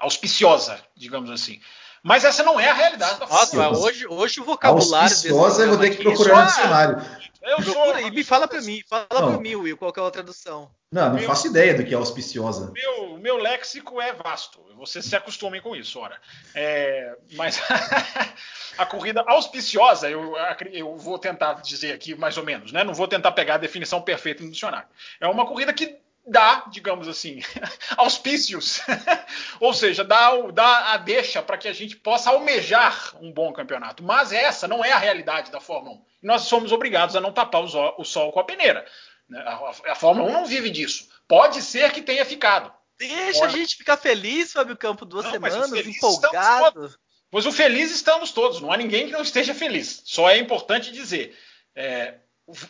[0.00, 1.60] auspiciosa, digamos assim.
[2.02, 5.08] Mas essa não é a realidade da Nossa, hoje, hoje o vocabulário.
[5.08, 7.20] Auspiciosa, eu vou ter que procurar no dicionário.
[7.42, 10.70] Eu sou, e me fala para mim, fala para mim, Will, qual é a tradução?
[10.92, 12.70] Não, não meu, faço ideia do que é auspiciosa.
[12.72, 14.60] Meu, meu léxico é vasto.
[14.76, 16.20] Você se acostume com isso, ora.
[16.54, 17.60] É, mas
[18.76, 20.34] a corrida auspiciosa, eu,
[20.70, 22.84] eu vou tentar dizer aqui mais ou menos, né?
[22.84, 24.88] Não vou tentar pegar a definição perfeita no dicionário.
[25.18, 27.40] É uma corrida que dá, digamos assim,
[27.96, 28.80] auspícios,
[29.60, 34.02] ou seja, dá, dá a deixa para que a gente possa almejar um bom campeonato.
[34.02, 36.04] Mas essa não é a realidade da Fórmula 1.
[36.22, 38.86] Nós somos obrigados a não tapar o sol com a peneira.
[39.28, 39.40] Né?
[39.40, 41.08] A, a Fórmula 1 não vive disso.
[41.26, 42.72] Pode ser que tenha ficado.
[42.98, 43.54] Deixa Pode.
[43.54, 46.94] a gente ficar feliz, Fábio Campo, duas não, semanas, empolgado.
[47.30, 50.02] Pois o feliz estamos todos, não há ninguém que não esteja feliz.
[50.04, 51.38] Só é importante dizer.
[51.74, 52.16] É,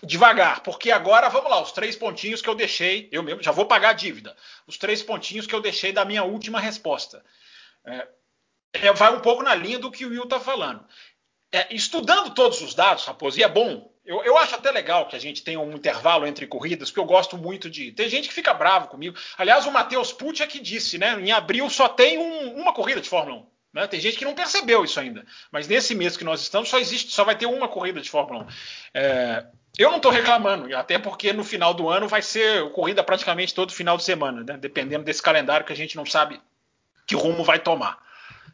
[0.03, 3.67] devagar, porque agora vamos lá, os três pontinhos que eu deixei, eu mesmo já vou
[3.67, 4.37] pagar a dívida.
[4.67, 7.25] Os três pontinhos que eu deixei da minha última resposta.
[7.85, 8.09] É,
[8.73, 10.85] é, vai um pouco na linha do que o Will está falando.
[11.53, 13.91] É, estudando todos os dados, Raposo, e é bom.
[14.05, 17.05] Eu, eu, acho até legal que a gente tenha um intervalo entre corridas, porque eu
[17.05, 17.93] gosto muito de.
[17.93, 19.17] Tem gente que fica bravo comigo.
[19.37, 21.21] Aliás, o Matheus Pucci é que disse, né?
[21.21, 23.47] Em abril só tem um, uma corrida de Fórmula 1.
[23.73, 23.87] Né?
[23.87, 25.25] Tem gente que não percebeu isso ainda.
[25.51, 28.45] Mas nesse mês que nós estamos, só existe, só vai ter uma corrida de Fórmula
[28.45, 28.47] 1.
[28.95, 29.47] É,
[29.79, 33.73] eu não estou reclamando, até porque no final do ano vai ser corrida praticamente todo
[33.73, 34.59] final de semana, né?
[34.59, 36.41] dependendo desse calendário que a gente não sabe
[37.07, 37.99] que rumo vai tomar.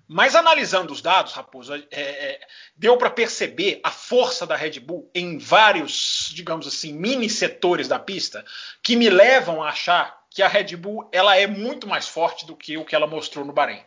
[0.08, 2.40] Mas analisando os dados, Raposo, é, é,
[2.76, 7.98] deu para perceber a força da Red Bull em vários, digamos assim, mini setores da
[7.98, 8.44] pista
[8.82, 12.54] que me levam a achar que a Red Bull ela é muito mais forte do
[12.54, 13.82] que o que ela mostrou no Bahrein.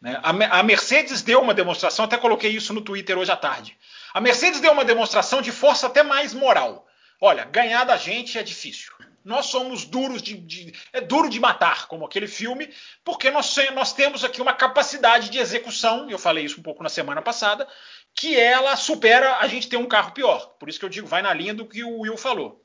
[0.00, 0.18] Né?
[0.22, 3.78] A, a Mercedes deu uma demonstração, até coloquei isso no Twitter hoje à tarde.
[4.14, 6.86] A Mercedes deu uma demonstração de força até mais moral.
[7.20, 8.92] Olha, ganhar da gente é difícil.
[9.24, 12.72] Nós somos duros de, de, é duro de matar, como aquele filme,
[13.02, 16.88] porque nós, nós temos aqui uma capacidade de execução, eu falei isso um pouco na
[16.88, 17.66] semana passada,
[18.14, 20.54] que ela supera a gente ter um carro pior.
[20.60, 22.64] Por isso que eu digo, vai na linha do que o Will falou.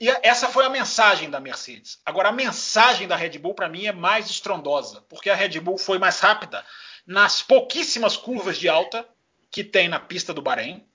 [0.00, 1.98] E essa foi a mensagem da Mercedes.
[2.06, 5.76] Agora, a mensagem da Red Bull, para mim, é mais estrondosa, porque a Red Bull
[5.76, 6.64] foi mais rápida
[7.04, 9.04] nas pouquíssimas curvas de alta
[9.50, 10.86] que tem na pista do Bahrein.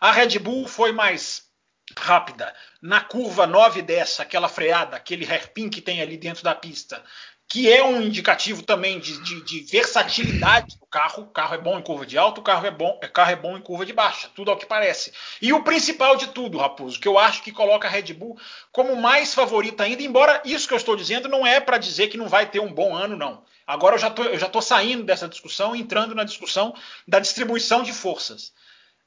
[0.00, 1.50] A Red Bull foi mais
[1.96, 7.02] rápida na curva 9 dessa, aquela freada, aquele hairpin que tem ali dentro da pista,
[7.50, 11.24] que é um indicativo também de, de, de, versatilidade do carro.
[11.24, 13.34] O carro é bom em curva de alta, o carro é bom, o carro é
[13.34, 15.12] bom em curva de baixa, tudo ao que parece.
[15.42, 18.38] E o principal de tudo, Raposo, que eu acho que coloca a Red Bull
[18.70, 22.16] como mais favorita ainda, embora isso que eu estou dizendo não é para dizer que
[22.16, 23.42] não vai ter um bom ano, não.
[23.66, 26.72] Agora eu já tô, eu já estou saindo dessa discussão, entrando na discussão
[27.06, 28.52] da distribuição de forças.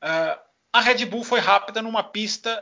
[0.03, 0.37] Uh,
[0.73, 2.61] a Red Bull foi rápida numa pista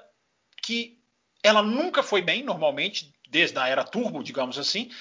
[0.62, 1.00] que
[1.42, 4.92] ela nunca foi bem, normalmente, desde a era turbo, digamos assim.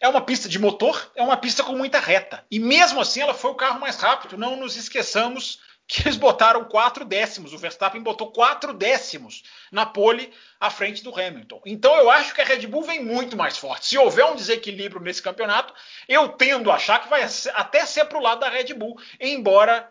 [0.00, 2.44] É uma pista de motor, é uma pista com muita reta.
[2.50, 4.38] E mesmo assim ela foi o carro mais rápido.
[4.38, 5.60] Não nos esqueçamos
[5.90, 7.52] que eles botaram quatro décimos.
[7.52, 11.60] O Verstappen botou quatro décimos na pole à frente do Hamilton.
[11.66, 13.86] Então eu acho que a Red Bull vem muito mais forte.
[13.86, 15.74] Se houver um desequilíbrio nesse campeonato,
[16.08, 19.90] eu tendo a achar que vai até ser para o lado da Red Bull, embora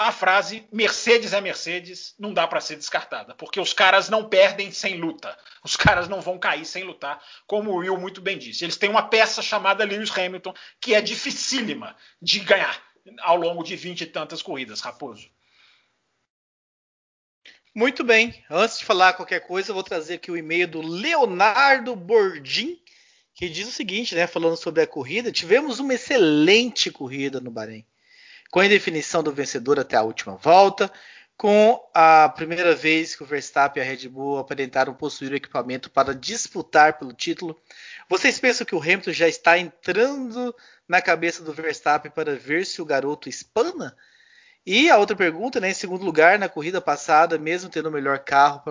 [0.00, 4.72] a frase Mercedes é Mercedes não dá para ser descartada, porque os caras não perdem
[4.72, 5.38] sem luta.
[5.62, 8.64] Os caras não vão cair sem lutar, como o Will muito bem disse.
[8.64, 12.82] Eles têm uma peça chamada Lewis Hamilton, que é dificílima de ganhar
[13.18, 15.28] ao longo de vinte e tantas corridas, Raposo.
[17.74, 18.42] Muito bem.
[18.48, 22.82] Antes de falar qualquer coisa, eu vou trazer aqui o e-mail do Leonardo Bordim,
[23.34, 27.84] que diz o seguinte, né, falando sobre a corrida, tivemos uma excelente corrida no Bahrein
[28.50, 30.92] com a indefinição do vencedor até a última volta,
[31.36, 35.90] com a primeira vez que o Verstappen e a Red Bull aparentaram possuir o equipamento
[35.90, 37.58] para disputar pelo título.
[38.10, 40.54] Vocês pensam que o Hamilton já está entrando
[40.86, 43.96] na cabeça do Verstappen para ver se o garoto espana?
[44.66, 48.18] E a outra pergunta, né, em segundo lugar, na corrida passada, mesmo tendo o melhor
[48.18, 48.62] carro,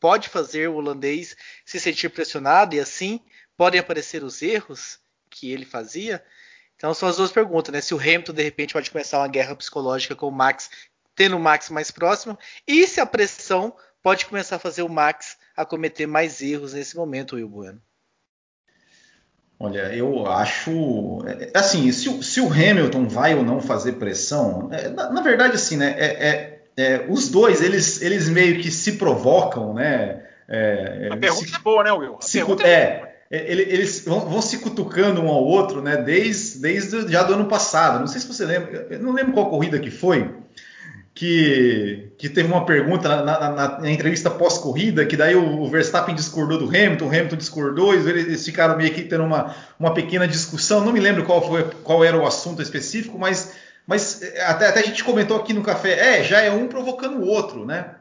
[0.00, 3.20] pode fazer o holandês se sentir pressionado e assim
[3.56, 4.98] podem aparecer os erros
[5.30, 6.24] que ele fazia?
[6.80, 7.82] Então são as duas perguntas, né?
[7.82, 10.70] Se o Hamilton de repente pode começar uma guerra psicológica com o Max,
[11.14, 15.36] tendo o Max mais próximo, e se a pressão pode começar a fazer o Max
[15.54, 17.82] a cometer mais erros nesse momento, Will Bueno.
[19.58, 21.22] Olha, eu acho.
[21.26, 25.20] É, assim, se o, se o, Hamilton vai ou não fazer pressão, é, na, na,
[25.20, 25.94] verdade, assim, né?
[25.98, 30.26] É, é, é, os dois, eles, eles meio que se provocam, né?
[31.12, 32.16] a pergunta se, é boa, né, Will?
[32.16, 35.96] A se, é, é, eles vão, vão, se cutucando um ao outro, né?
[35.96, 38.00] Desde, desde já do ano passado.
[38.00, 40.34] Não sei se você lembra, eu não lembro qual corrida que foi,
[41.14, 46.12] que, que teve uma pergunta na, na, na entrevista pós-corrida, que daí o, o, Verstappen
[46.12, 50.26] discordou do Hamilton, o Hamilton discordou, e eles ficaram meio que tendo uma, uma pequena
[50.26, 50.84] discussão.
[50.84, 53.52] Não me lembro qual, foi, qual era o assunto específico, mas,
[53.86, 57.18] mas é, até, até a gente comentou aqui no café, é, já é um provocando
[57.18, 57.94] o outro, né?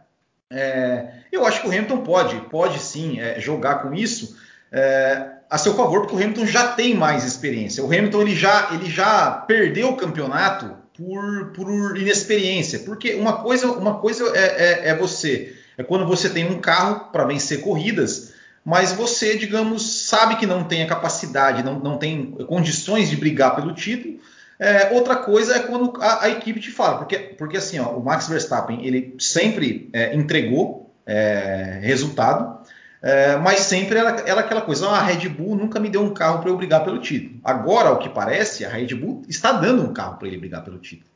[0.52, 4.36] É, eu acho que o Hamilton pode, pode sim é, jogar com isso
[4.72, 7.84] é, a seu favor, porque o Hamilton já tem mais experiência.
[7.84, 12.80] O Hamilton ele já, ele já perdeu o campeonato por, por inexperiência.
[12.80, 17.12] Porque uma coisa, uma coisa é, é, é você, é quando você tem um carro
[17.12, 22.32] para vencer corridas, mas você, digamos, sabe que não tem a capacidade, não, não tem
[22.48, 24.20] condições de brigar pelo título.
[24.60, 28.04] É, outra coisa é quando a, a, equipe te fala, porque, porque assim, ó, o
[28.04, 32.59] Max Verstappen ele sempre é, entregou é, resultado.
[33.02, 36.14] É, mas sempre era, era, aquela coisa, ah, a Red Bull nunca me deu um
[36.14, 37.40] carro para eu brigar pelo título.
[37.44, 40.78] Agora, o que parece, a Red Bull está dando um carro para ele brigar pelo
[40.80, 41.10] título.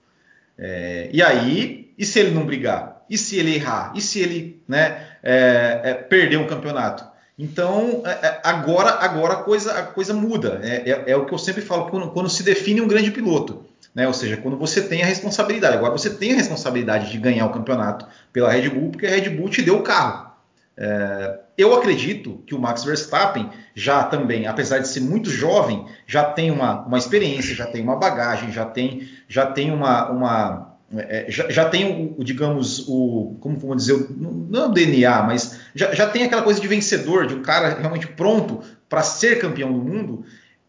[0.58, 3.04] É, e aí, e se ele não brigar?
[3.10, 3.92] E se ele errar?
[3.96, 7.06] E se ele né, é, é perder um campeonato?
[7.38, 10.62] Então, é, é, agora, agora a, coisa, a coisa muda.
[10.64, 13.66] É, o que eu sempre falo quando, quando se define um grande piloto.
[13.94, 14.08] Né?
[14.08, 15.76] Ou seja, quando você tem a responsabilidade.
[15.76, 19.30] Agora você tem a responsabilidade de ganhar o campeonato pela Red Bull, porque a Red
[19.30, 20.32] Bull te deu o carro.
[20.78, 26.24] É, eu acredito que o Max Verstappen já também, apesar de ser muito jovem, já
[26.24, 31.26] tem uma, uma experiência, já tem uma bagagem, já tem, já tem uma, uma é,
[31.30, 35.94] já, já, tem o, digamos, o, como vamos dizer, não é o DNA, mas já,
[35.94, 39.80] já tem aquela coisa de vencedor, de um cara realmente pronto para ser campeão do
[39.80, 40.24] mundo.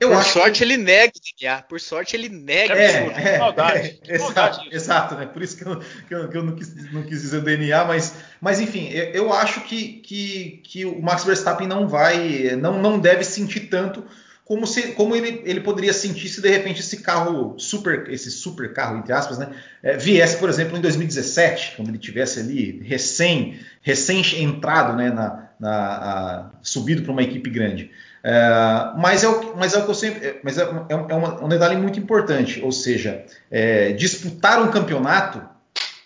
[0.04, 0.64] Eu por sorte que...
[0.64, 4.00] ele nega DNA, por sorte ele nega é, é, é, maldade.
[4.06, 5.26] É, exato, exato, né?
[5.26, 8.14] Por isso que eu, que eu, que eu não, quis, não, quis, dizer DNA, mas,
[8.40, 12.98] mas enfim, eu, eu acho que, que, que, o Max Verstappen não vai, não, não
[12.98, 14.04] deve sentir tanto
[14.44, 18.72] como, se, como ele, ele poderia sentir se de repente esse carro super, esse super
[18.74, 19.48] carro entre aspas, né,
[19.82, 25.48] é, viesse, por exemplo, em 2017, quando ele tivesse ali recém, recém entrado, né, na,
[25.58, 27.90] na a, subido para uma equipe grande.
[28.26, 30.26] É, mas, é o, mas é o que eu sempre.
[30.26, 34.70] É, mas é, é, é uma, um detalhe muito importante, ou seja, é, disputar um
[34.70, 35.42] campeonato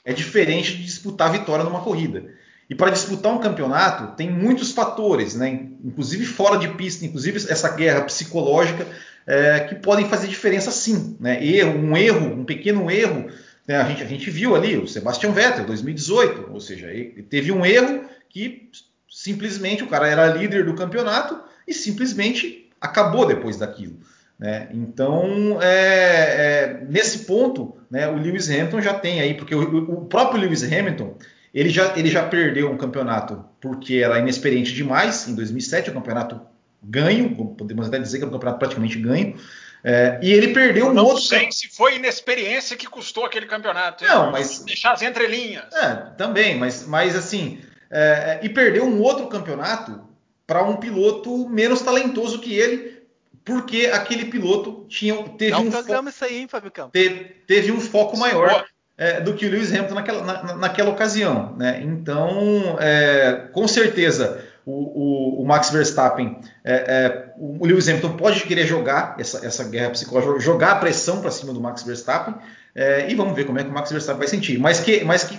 [0.05, 2.25] é diferente de disputar vitória numa corrida.
[2.69, 5.69] E para disputar um campeonato tem muitos fatores, né?
[5.85, 8.87] inclusive fora de pista, inclusive essa guerra psicológica,
[9.27, 11.17] é, que podem fazer diferença sim.
[11.21, 11.45] Né?
[11.45, 13.31] Erro, um erro, um pequeno erro.
[13.67, 13.77] Né?
[13.77, 16.89] A, gente, a gente viu ali o Sebastian Vettel, 2018, ou seja,
[17.29, 18.71] teve um erro que
[19.11, 24.01] simplesmente o cara era líder do campeonato e simplesmente acabou depois daquilo.
[24.39, 24.69] Né?
[24.73, 30.07] Então, é, é, nesse ponto, né, o Lewis Hamilton já tem aí, porque o, o,
[30.07, 31.17] próprio Lewis Hamilton
[31.53, 36.41] ele já, ele já perdeu um campeonato porque era inexperiente demais em 2007, o campeonato
[36.83, 39.35] ganho, podemos até dizer que é um campeonato praticamente ganho.
[39.83, 41.23] É, e ele perdeu um não outro.
[41.23, 44.05] Não sei se foi inexperiência que custou aquele campeonato.
[44.05, 44.11] Hein?
[44.11, 45.65] Não, mas deixar as entrelinhas.
[45.73, 50.08] É, também, mas, mas assim, é, e perdeu um outro campeonato
[50.49, 53.03] para um piloto menos talentoso que ele,
[53.45, 56.93] porque aquele piloto tinha teve Não um programa isso aí, hein, Fábio Campos?
[56.93, 58.65] Teve, teve um foco maior.
[58.97, 61.55] é, do que o Lewis Hamilton naquela, na, naquela ocasião.
[61.57, 61.83] Né?
[61.85, 68.43] Então, é, com certeza, o, o, o Max Verstappen, é, é, o Lewis Hamilton pode
[68.43, 72.35] querer jogar essa, essa guerra psicológica, jogar a pressão para cima do Max Verstappen,
[72.75, 74.59] é, e vamos ver como é que o Max Verstappen vai sentir.
[74.59, 75.39] Mas que, mas que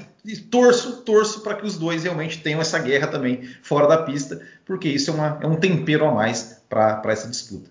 [0.50, 4.88] torço, torço para que os dois realmente tenham essa guerra também fora da pista, porque
[4.88, 7.70] isso é, uma, é um tempero a mais para essa disputa.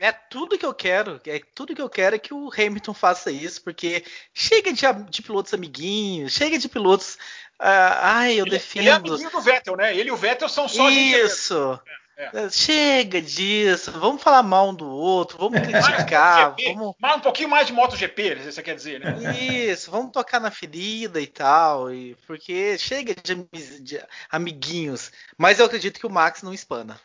[0.00, 3.32] É tudo que eu quero, é tudo que eu quero é que o Hamilton faça
[3.32, 7.14] isso, porque chega de, de pilotos amiguinhos, chega de pilotos.
[7.60, 8.82] Uh, ai, eu ele, defendo.
[8.82, 9.96] Ele é amiguinho do Vettel, né?
[9.96, 10.88] Ele e o Vettel são só.
[10.88, 11.80] Isso.
[11.84, 12.50] É, é.
[12.50, 16.96] Chega disso, vamos falar mal um do outro, vamos criticar, vamos.
[16.98, 19.16] Mas um pouquinho mais de MotoGP, você quer dizer, né?
[19.38, 23.46] Isso, vamos tocar na ferida e tal, e, porque chega de,
[23.80, 25.12] de amiguinhos.
[25.36, 27.00] Mas eu acredito que o Max não espana.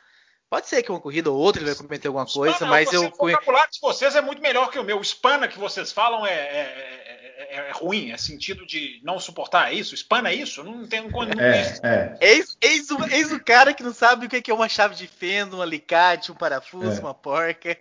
[0.49, 3.06] Pode ser que uma corrida ou outra ele vai cometer alguma coisa, Spana, mas eu.
[3.06, 4.99] O vocabulário de vocês é muito melhor que o meu.
[4.99, 9.71] O Spana que vocês falam é, é, é, é ruim, é sentido de não suportar.
[9.71, 9.95] É isso?
[9.95, 10.63] Spana é isso?
[10.63, 12.17] Não tem não é, é.
[12.19, 15.08] Eis, eis, o, eis o cara que não sabe o que é uma chave de
[15.08, 17.77] fenda, um alicate, um parafuso, uma porca.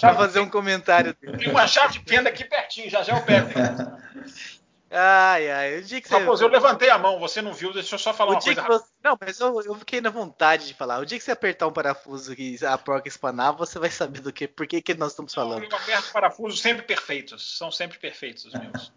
[0.00, 1.38] Pra fazer um comentário dele.
[1.38, 3.50] Tem uma chave de fenda aqui pertinho, já já eu pego.
[4.90, 6.16] Ai, ai, o dia que você.
[6.16, 8.62] Raposo, eu levantei a mão, você não viu, deixa eu só falar o uma coisa.
[8.62, 8.84] Você...
[9.02, 11.00] Não, mas eu, eu, fiquei na vontade de falar.
[11.00, 14.32] O dia que você apertar um parafuso e a porca espanar, você vai saber do
[14.32, 15.64] que, por que, que nós estamos falando.
[15.64, 18.92] Eu aperto parafusos sempre perfeitos, são sempre perfeitos os meus.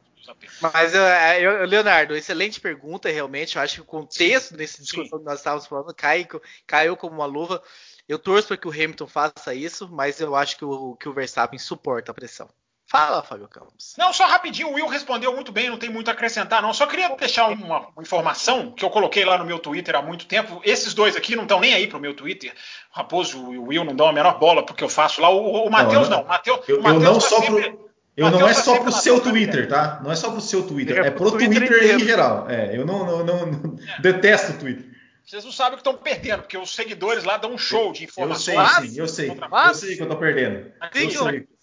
[0.62, 3.56] Mas, é, eu, Leonardo, excelente pergunta, realmente.
[3.56, 6.28] Eu acho que o contexto desse discussão que nós estávamos falando cai,
[6.67, 7.63] caiu como uma luva.
[8.08, 11.13] Eu torço para que o Hamilton faça isso, mas eu acho que o, que o
[11.13, 12.47] Verstappen suporta a pressão.
[12.89, 13.93] Fala, Fábio Campos.
[13.99, 16.73] Não, só rapidinho, o Will respondeu muito bem, não tem muito a acrescentar, não.
[16.73, 20.60] Só queria deixar uma, informação que eu coloquei lá no meu Twitter há muito tempo.
[20.65, 22.52] Esses dois aqui não estão nem aí pro meu Twitter.
[22.91, 25.30] O Raposo e o Will não dão a menor bola porque eu faço lá.
[25.30, 26.21] O, o Matheus não.
[26.21, 26.28] não.
[26.28, 27.69] Mateus, eu, eu não tá só sempre...
[27.69, 27.89] pro.
[28.17, 30.02] Eu não é só pro seu Twitter, tá?
[30.04, 32.49] Não é só pro seu Twitter, é, é pro Twitter, Twitter em geral.
[32.49, 34.02] É, eu não, não, não, não é.
[34.02, 34.89] detesto o Twitter.
[35.30, 38.04] Vocês não sabem o que estão perdendo, porque os seguidores lá dão um show de
[38.04, 38.58] informações.
[38.58, 39.30] Eu sei, sim, eu sei.
[39.30, 40.71] Eu sei que eu tô perdendo.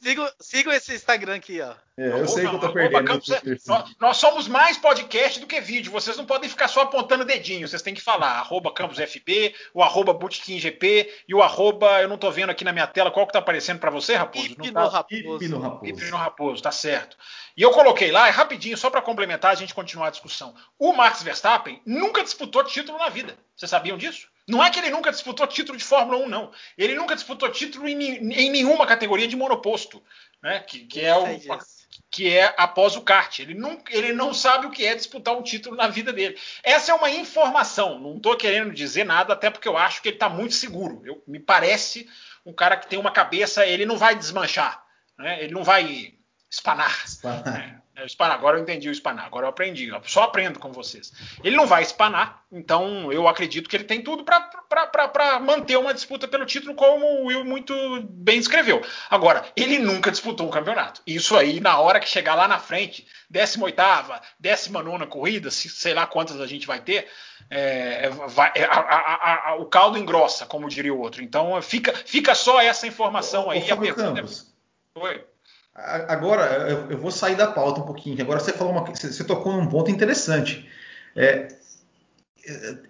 [0.01, 1.75] Sigam, sigam esse Instagram aqui, ó.
[1.99, 3.05] É, eu sei que eu tô perdendo.
[3.05, 3.29] Campos,
[3.67, 5.91] nós, nós, somos mais podcast do que vídeo.
[5.91, 7.67] Vocês não podem ficar só apontando dedinho.
[7.67, 10.19] Vocês têm que falar arroba CampusFB, o arroba
[11.27, 13.79] e o arroba, eu não tô vendo aqui na minha tela, qual que tá aparecendo
[13.79, 14.49] para você, Raposo?
[14.49, 14.89] Pipino tá...
[14.89, 15.39] Raposo.
[15.39, 16.17] Pipino Raposo.
[16.17, 17.17] Raposo, tá certo.
[17.57, 20.55] E eu coloquei lá, é rapidinho, só para complementar, a gente continuar a discussão.
[20.79, 23.37] O Max Verstappen nunca disputou título na vida.
[23.57, 24.29] Vocês sabiam disso?
[24.49, 26.53] Não é que ele nunca disputou título de Fórmula 1, não.
[26.79, 30.03] Ele nunca disputou título em, em nenhuma categoria de monoposto,
[30.41, 30.61] né?
[30.61, 31.27] Que, que é o,
[32.11, 33.41] que é após o kart.
[33.41, 36.39] Ele não, ele não sabe o que é disputar um título na vida dele.
[36.63, 37.99] Essa é uma informação.
[37.99, 41.03] Não estou querendo dizer nada, até porque eu acho que ele está muito seguro.
[41.05, 42.09] Eu, me parece
[42.45, 44.85] um cara que tem uma cabeça, ele não vai desmanchar,
[45.19, 45.43] né?
[45.43, 46.15] Ele não vai
[46.49, 47.05] espanar.
[47.05, 47.76] espanar.
[47.97, 48.37] É, espanar.
[48.37, 49.89] Agora eu entendi o espanar, agora eu aprendi.
[49.89, 51.11] Eu só aprendo com vocês.
[51.43, 56.29] Ele não vai espanar, então eu acredito que ele tem tudo para manter uma disputa
[56.29, 57.75] pelo título, como o Will muito
[58.11, 58.85] bem escreveu.
[59.09, 61.01] Agora, ele nunca disputou um campeonato.
[61.07, 63.75] Isso aí, na hora que chegar lá na frente, 18,
[64.39, 67.09] 19 corrida, sei lá quantas a gente vai ter,
[67.49, 71.23] é, vai, é, a, a, a, o caldo engrossa, como diria o outro.
[71.23, 73.63] Então fica, fica só essa informação aí.
[73.73, 74.21] Ô, pergunta...
[74.21, 74.57] É-
[74.99, 75.25] Oi.
[76.09, 78.21] Agora, eu vou sair da pauta um pouquinho.
[78.23, 80.67] Agora você falou uma, você tocou num ponto interessante.
[81.15, 81.49] É,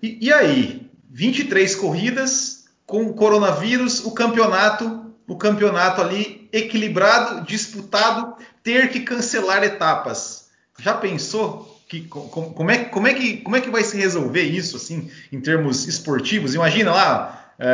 [0.02, 8.90] e, e, aí, 23 corridas com coronavírus, o campeonato, o campeonato ali equilibrado, disputado, ter
[8.90, 10.48] que cancelar etapas.
[10.78, 14.42] Já pensou que como, como, é, como, é, que, como é que vai se resolver
[14.42, 16.54] isso assim em termos esportivos?
[16.54, 17.66] Imagina lá é,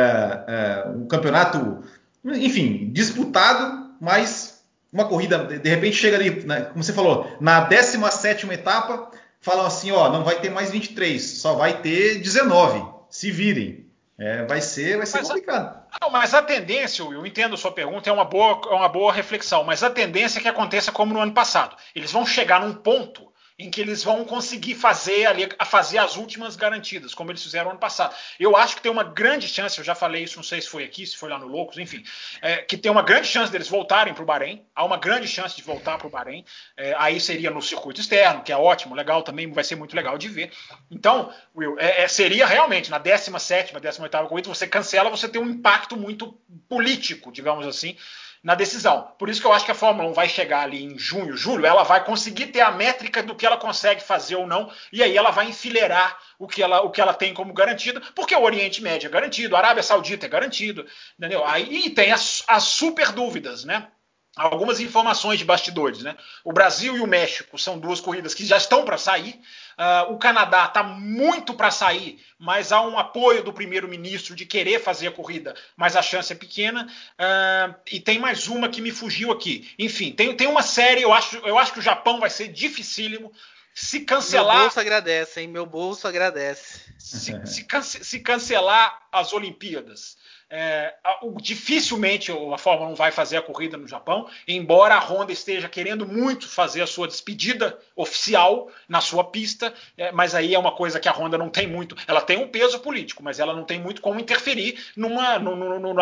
[0.47, 1.83] é, um campeonato,
[2.25, 4.52] enfim, disputado, mas
[4.93, 9.09] uma corrida, de repente chega ali, né, como você falou, na 17 etapa,
[9.41, 13.83] falam assim, ó, não vai ter mais 23, só vai ter 19, se virem.
[14.15, 15.83] É, vai ser, vai ser mas complicado.
[15.91, 18.87] A, não, mas a tendência, eu entendo a sua pergunta, é uma, boa, é uma
[18.87, 21.75] boa reflexão, mas a tendência é que aconteça como no ano passado.
[21.95, 26.55] Eles vão chegar num ponto em que eles vão conseguir fazer ali, fazer as últimas
[26.55, 28.15] garantidas, como eles fizeram ano passado.
[28.39, 30.83] Eu acho que tem uma grande chance, eu já falei isso, não sei se foi
[30.83, 32.03] aqui, se foi lá no Loucos, enfim,
[32.41, 35.55] é, que tem uma grande chance deles voltarem para o Bahrein, há uma grande chance
[35.55, 36.43] de voltar para o Bahrein,
[36.75, 40.17] é, aí seria no circuito externo, que é ótimo, legal também, vai ser muito legal
[40.17, 40.51] de ver.
[40.89, 45.49] Então, Will, é, é seria realmente na 17ª, 18ª corrida, você cancela, você tem um
[45.49, 47.95] impacto muito político, digamos assim,
[48.43, 49.13] na decisão.
[49.17, 51.65] Por isso que eu acho que a Fórmula 1 vai chegar ali em junho, julho,
[51.65, 55.15] ela vai conseguir ter a métrica do que ela consegue fazer ou não, e aí
[55.15, 58.83] ela vai enfileirar o que ela, o que ela tem como garantido, porque o Oriente
[58.83, 60.85] Médio é garantido, a Arábia Saudita é garantido,
[61.17, 61.45] entendeu?
[61.45, 63.87] Aí tem as, as super dúvidas, né?
[64.35, 66.01] algumas informações de bastidores.
[66.01, 66.15] Né?
[66.43, 69.39] O Brasil e o México são duas corridas que já estão para sair.
[69.77, 74.79] Uh, o Canadá está muito para sair, mas há um apoio do primeiro-ministro de querer
[74.79, 76.87] fazer a corrida, mas a chance é pequena.
[77.13, 79.71] Uh, e tem mais uma que me fugiu aqui.
[79.77, 83.31] Enfim, tem, tem uma série, eu acho, eu acho que o Japão vai ser dificílimo.
[83.73, 84.55] Se cancelar.
[84.55, 85.47] Meu bolso agradece, hein?
[85.47, 86.81] Meu bolso agradece.
[86.99, 90.15] Se, se, cance, se cancelar as Olimpíadas
[90.49, 90.93] é,
[91.41, 96.05] dificilmente a Fórmula 1 vai fazer a corrida no Japão, embora a Honda esteja querendo
[96.05, 100.99] muito fazer a sua despedida oficial na sua pista, é, mas aí é uma coisa
[100.99, 101.95] que a Honda não tem muito.
[102.07, 105.39] Ela tem um peso político, mas ela não tem muito como interferir numa,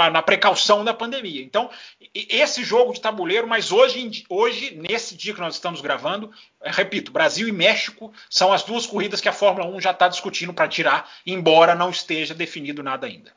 [0.09, 1.41] na precaução da pandemia.
[1.41, 1.69] Então,
[2.13, 6.31] esse jogo de tabuleiro, mas hoje, hoje nesse dia que nós estamos gravando,
[6.61, 10.07] é, repito, Brasil e México são as duas corridas que a Fórmula 1 já está
[10.07, 13.31] discutindo para tirar, embora não esteja definido nada ainda.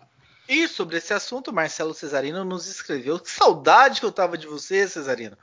[0.49, 3.19] E sobre esse assunto, Marcelo Cesarino nos escreveu.
[3.19, 5.39] Que saudade que eu tava de você, Cesarino.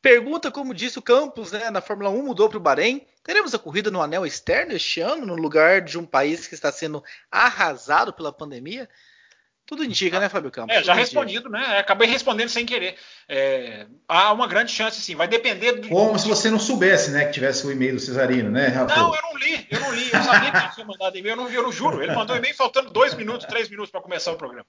[0.00, 1.68] Pergunta como disse o Campos, né?
[1.70, 3.04] Na Fórmula 1 mudou para o Bahrein.
[3.24, 6.70] Teremos a corrida no anel externo este ano, no lugar de um país que está
[6.70, 8.88] sendo arrasado pela pandemia?
[9.66, 10.74] Tudo indica, né, Fábio Campos?
[10.74, 11.68] É, já Tudo respondido, indica.
[11.68, 11.78] né?
[11.78, 12.96] Acabei respondendo sem querer.
[13.28, 15.16] É, há uma grande chance, sim.
[15.16, 15.88] Vai depender do.
[15.88, 18.94] Como se você não soubesse, né, que tivesse o e-mail do Cesarino, né, Rafa?
[18.94, 20.08] Não, eu não li, eu não li.
[20.12, 22.00] Eu sabia que ele tinha mandado e-mail, eu não vi, eu não juro.
[22.00, 24.66] Ele mandou e-mail faltando dois minutos, três minutos para começar o programa.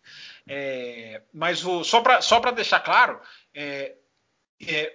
[0.48, 3.22] É, mas o, só para só deixar claro,
[3.54, 3.94] é,
[4.68, 4.94] é,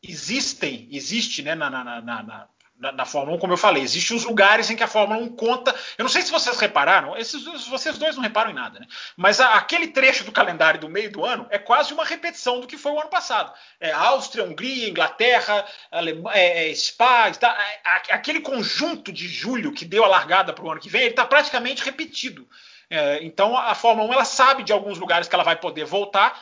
[0.00, 2.48] existem, existe, né, na, na, na, na
[2.80, 5.36] na, na, Fórmula 1, como eu falei, existem os lugares em que a Fórmula 1
[5.36, 5.74] conta.
[5.98, 8.86] Eu não sei se vocês repararam, esses, vocês dois não reparam em nada, né?
[9.16, 12.66] Mas a, aquele trecho do calendário do meio do ano é quase uma repetição do
[12.66, 13.52] que foi o ano passado.
[13.78, 17.56] É Áustria, Hungria, Inglaterra, Alemanha, é, é, Spa, tá,
[18.08, 21.26] aquele conjunto de julho que deu a largada para o ano que vem, ele está
[21.26, 22.48] praticamente repetido.
[22.88, 26.40] É, então a Fórmula 1 ela sabe de alguns lugares que ela vai poder voltar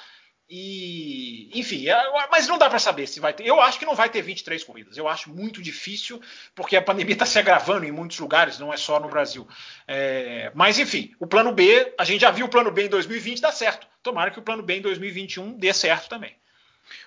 [0.50, 1.94] e, enfim, é,
[2.30, 3.46] mas não dá para saber se vai ter.
[3.46, 4.96] Eu acho que não vai ter 23 corridas.
[4.96, 6.22] Eu acho muito difícil,
[6.54, 9.46] porque a pandemia está se agravando em muitos lugares, não é só no Brasil.
[9.86, 13.42] É, mas, enfim, o plano B, a gente já viu o plano B em 2020
[13.42, 13.86] dar certo.
[14.02, 16.34] Tomara que o plano B em 2021 dê certo também.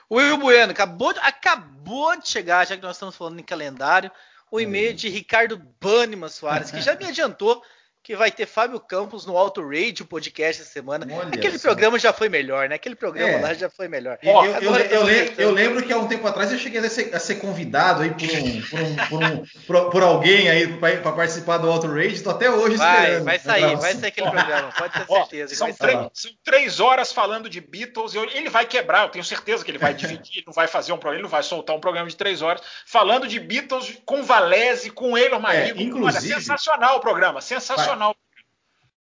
[0.07, 4.11] O Will Bueno acabou, acabou de chegar, já que nós estamos falando em calendário,
[4.51, 7.63] o e-mail de Ricardo Banniman Soares, que já me adiantou
[8.11, 11.07] que vai ter Fábio Campos no Alto Radio podcast essa semana.
[11.09, 12.75] Olha Aquele programa já foi melhor, né?
[12.75, 13.41] Aquele programa é.
[13.41, 14.17] lá já foi melhor.
[14.21, 16.89] Eu, eu, eu, eu, lembro, eu, lembro, que há um tempo atrás eu cheguei a
[16.89, 20.67] ser, a ser convidado aí por, um, por, um, por, um, por, por, alguém aí
[20.77, 22.11] para participar do Alto Radio.
[22.11, 23.23] Estou até hoje vai, esperando.
[23.23, 25.55] Vai sair, vai sair aquele programa, pode ter certeza.
[25.55, 28.13] são, três, são, três, horas falando de Beatles.
[28.33, 31.15] ele vai quebrar, eu tenho certeza que ele vai dividir, não vai fazer um programa,
[31.15, 35.17] ele não vai soltar um programa de três horas falando de Beatles com Valese, com
[35.17, 35.79] Eilor Marido.
[35.79, 37.99] É, inclusive, Olha, sensacional o programa, sensacional.
[37.99, 38.00] Vai.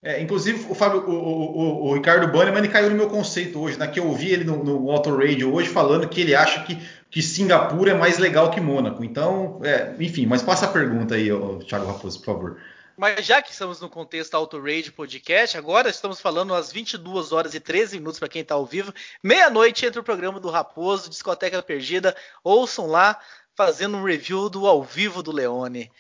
[0.03, 3.86] É, inclusive, o, Fábio, o, o, o, Ricardo Bannerman caiu no meu conceito hoje, né?
[3.86, 6.76] Que eu ouvi ele no, no Auto Radio hoje falando que ele acha que,
[7.09, 9.05] que Singapura é mais legal que Mônaco.
[9.05, 12.61] Então, é, enfim, mas passa a pergunta aí, ó, Thiago Raposo, por favor.
[12.97, 17.55] Mas já que estamos no contexto Auto Radio Podcast, agora estamos falando às 22 horas
[17.55, 18.93] e 13 minutos para quem está ao vivo.
[19.22, 22.14] Meia-noite entre o programa do Raposo, Discoteca Perdida.
[22.43, 23.18] Ouçam lá,
[23.57, 25.90] fazendo um review do ao vivo do Leone.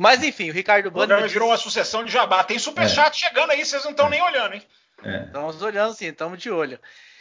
[0.00, 1.04] Mas enfim, o Ricardo Bando.
[1.04, 2.42] O programa virou uma sucessão de jabá.
[2.42, 3.28] Tem superchat é.
[3.28, 4.10] chegando aí, vocês não estão é.
[4.12, 4.62] nem olhando, hein?
[5.04, 5.24] É.
[5.24, 6.80] Estamos olhando sim, estamos de olho.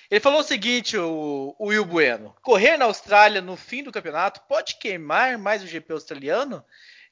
[0.10, 4.40] Ele falou o seguinte, o, o Will Bueno: correr na Austrália no fim do campeonato
[4.48, 6.64] pode queimar mais o GP australiano?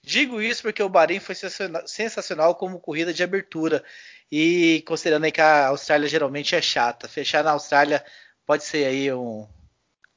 [0.01, 3.84] Digo isso porque o Bahrein foi sensacional como corrida de abertura.
[4.32, 8.05] E considerando aí que a Austrália geralmente é chata, fechar na Austrália
[8.45, 9.45] pode ser aí um,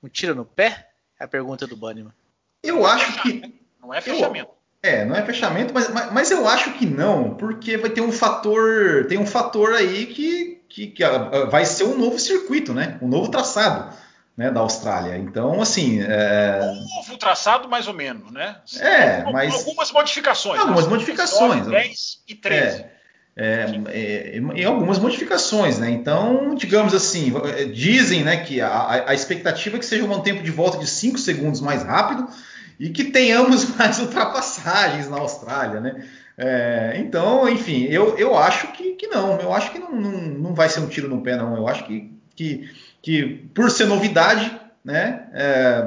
[0.00, 0.90] um tiro no pé?
[1.18, 2.14] É a pergunta do Banniman.
[2.62, 3.52] Eu acho que.
[3.80, 4.59] Não é fechamento.
[4.82, 8.10] É, não é fechamento, mas, mas, mas, eu acho que não, porque vai ter um
[8.10, 11.02] fator, tem um fator aí que, que, que
[11.50, 12.98] vai ser um novo circuito, né?
[13.02, 13.94] Um novo traçado.
[14.36, 15.18] Né, da Austrália.
[15.18, 16.00] Então, assim.
[16.00, 16.60] É...
[16.62, 18.56] Um novo traçado, mais ou menos, né?
[18.78, 19.52] É, com, mas.
[19.52, 20.58] Algumas modificações.
[20.58, 20.90] Algumas né?
[20.90, 21.66] modificações.
[21.66, 22.80] 10 e 13.
[22.80, 22.90] É,
[23.36, 25.90] é, é, em algumas modificações, né?
[25.90, 27.32] Então, digamos assim,
[27.72, 31.18] dizem né, que a, a expectativa é que seja um tempo de volta de 5
[31.18, 32.26] segundos mais rápido,
[32.80, 36.08] e que tenhamos mais ultrapassagens na Austrália, né?
[36.38, 40.54] É, então, enfim, eu, eu acho que, que não, eu acho que não, não, não
[40.54, 41.54] vai ser um tiro no pé, não.
[41.54, 42.70] Eu acho que, que,
[43.02, 44.50] que por ser novidade,
[44.82, 45.86] né, é,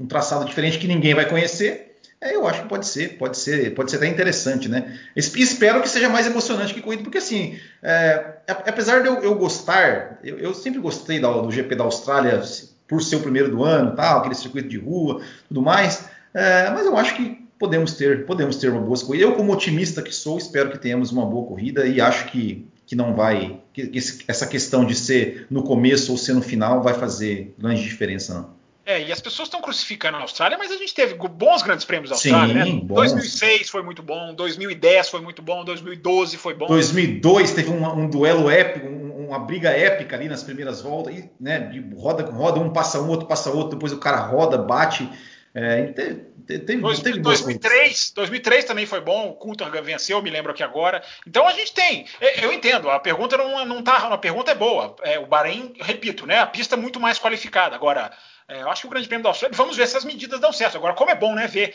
[0.00, 3.74] um traçado diferente que ninguém vai conhecer, é, eu acho que pode ser, pode ser,
[3.74, 4.98] pode ser até interessante, né?
[5.14, 10.18] Espero que seja mais emocionante que corrida, porque assim, é, apesar de eu, eu gostar,
[10.24, 12.42] eu, eu, sempre gostei do, do GP da Austrália
[12.86, 16.08] por ser o primeiro do ano, tal, aquele circuito de rua, tudo mais.
[16.34, 19.24] É, mas eu acho que podemos ter, podemos ter uma boa corrida.
[19.24, 22.96] Eu, como otimista que sou, espero que tenhamos uma boa corrida e acho que, que
[22.96, 23.60] não vai.
[23.72, 23.90] Que
[24.26, 28.60] essa questão de ser no começo ou ser no final vai fazer grande diferença, não.
[28.90, 32.10] É, e as pessoas estão crucificando a Austrália, mas a gente teve bons grandes prêmios
[32.10, 32.80] da Austrália, Sim, né?
[32.82, 33.12] Bons.
[33.12, 36.66] 2006 foi muito bom, 2010 foi muito bom, 2012 foi bom.
[36.66, 41.30] 2002 teve um, um duelo épico, um, uma briga épica ali nas primeiras voltas, e,
[41.38, 41.60] né?
[41.60, 45.08] De roda com roda, um passa um, outro passa outro, depois o cara roda, bate.
[45.52, 46.14] É, teve,
[46.46, 51.02] teve, 2003, 2003 também foi bom, o Coulter venceu, me lembro aqui agora.
[51.26, 52.06] Então a gente tem,
[52.40, 54.94] eu entendo, a pergunta não, não tá, a pergunta é boa.
[55.02, 56.38] É, o Bahrein, repito, né?
[56.38, 57.74] A pista é muito mais qualificada.
[57.74, 58.12] Agora,
[58.46, 60.52] é, eu acho que o Grande Prêmio da Austrália, vamos ver se as medidas dão
[60.52, 60.76] certo.
[60.76, 61.74] Agora, como é bom, né, ver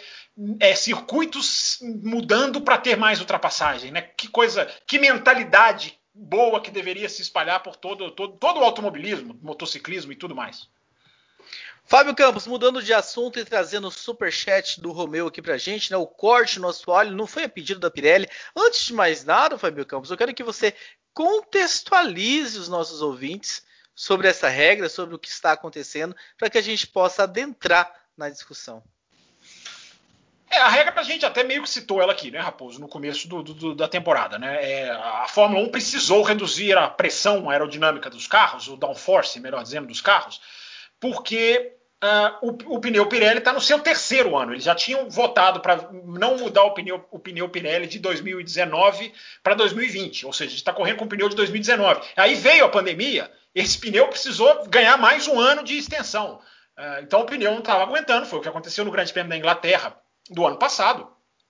[0.59, 4.01] é, circuitos mudando para ter mais ultrapassagem, né?
[4.01, 9.37] Que coisa, que mentalidade boa que deveria se espalhar por todo, todo, todo o automobilismo,
[9.41, 10.69] motociclismo e tudo mais.
[11.87, 15.97] Fábio Campos, mudando de assunto e trazendo o superchat do Romeu aqui pra gente, né?
[15.97, 18.27] O corte no assoalho não foi a pedido da Pirelli.
[18.55, 20.73] Antes de mais nada, Fábio Campos, eu quero que você
[21.13, 23.63] contextualize os nossos ouvintes
[23.93, 28.29] sobre essa regra, sobre o que está acontecendo, para que a gente possa adentrar na
[28.29, 28.83] discussão.
[30.49, 33.27] É, a regra a gente até meio que citou ela aqui, né, Raposo, no começo
[33.27, 34.39] do, do, da temporada.
[34.39, 34.71] Né?
[34.71, 39.87] É, a Fórmula 1 precisou reduzir a pressão aerodinâmica dos carros, o downforce, melhor dizendo,
[39.87, 40.41] dos carros,
[41.11, 44.53] porque uh, o, o, pneu Pirelli está no seu terceiro ano.
[44.53, 49.53] Eles já tinham votado para não mudar o pneu, o pneu Pirelli de 2019 para
[49.53, 52.01] 2020, ou seja, está correndo com o pneu de 2019.
[52.15, 56.41] Aí veio a pandemia esse pneu precisou ganhar mais um ano de extensão.
[56.77, 59.37] Uh, então o pneu não estava aguentando, foi o que aconteceu no Grande Prêmio da
[59.37, 59.95] Inglaterra
[60.29, 61.07] do ano passado.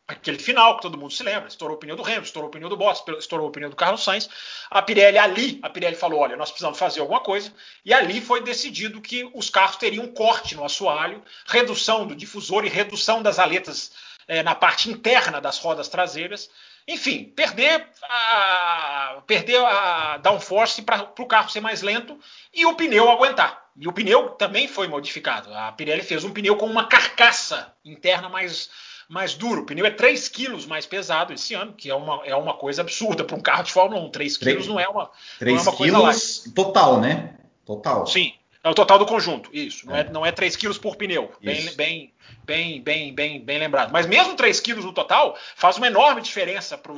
[0.08, 2.70] Aquele final que todo mundo se lembra, estourou o pneu do Hamilton, estourou o pneu
[2.70, 4.30] do Bottas, estourou o pneu do Carlos Sainz.
[4.70, 7.52] A Pirelli ali, a Pirelli falou, olha, nós precisamos fazer alguma coisa.
[7.84, 12.66] E ali foi decidido que os carros teriam um corte no assoalho, redução do difusor
[12.66, 13.94] e redução das aletas
[14.28, 16.52] é, na parte interna das rodas traseiras.
[16.88, 22.20] Enfim, perder a, perder a downforce para o carro ser mais lento
[22.54, 23.66] e o pneu aguentar.
[23.76, 25.52] E o pneu também foi modificado.
[25.54, 28.70] A Pirelli fez um pneu com uma carcaça interna mais,
[29.08, 29.62] mais duro.
[29.62, 32.82] O pneu é 3 quilos mais pesado esse ano, que é uma, é uma coisa
[32.82, 34.10] absurda para um carro de Fórmula 1.
[34.10, 37.36] 3 quilos não é uma, 3 não é uma coisa quilos total, né?
[37.66, 38.06] Total.
[38.06, 38.34] Sim,
[38.64, 39.86] é o total do conjunto, isso.
[39.86, 41.32] Não é, é não é 3 quilos por pneu.
[41.42, 43.92] Bem, bem, bem, bem, bem, bem lembrado.
[43.92, 46.94] Mas mesmo 3 quilos no total faz uma enorme diferença para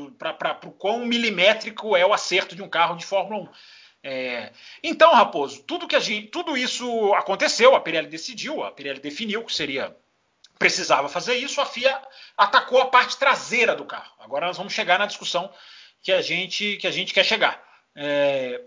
[0.66, 3.50] o quão milimétrico é o acerto de um carro de Fórmula 1.
[4.04, 9.02] É, então, Raposo, tudo que a gente, tudo isso aconteceu, a Pirelli decidiu, a Pirelli
[9.02, 9.94] definiu que seria
[10.58, 12.02] precisava fazer isso, a FIA
[12.36, 14.14] atacou a parte traseira do carro.
[14.20, 15.52] Agora nós vamos chegar na discussão
[16.02, 17.64] que a gente que a gente quer chegar.
[17.96, 18.62] É,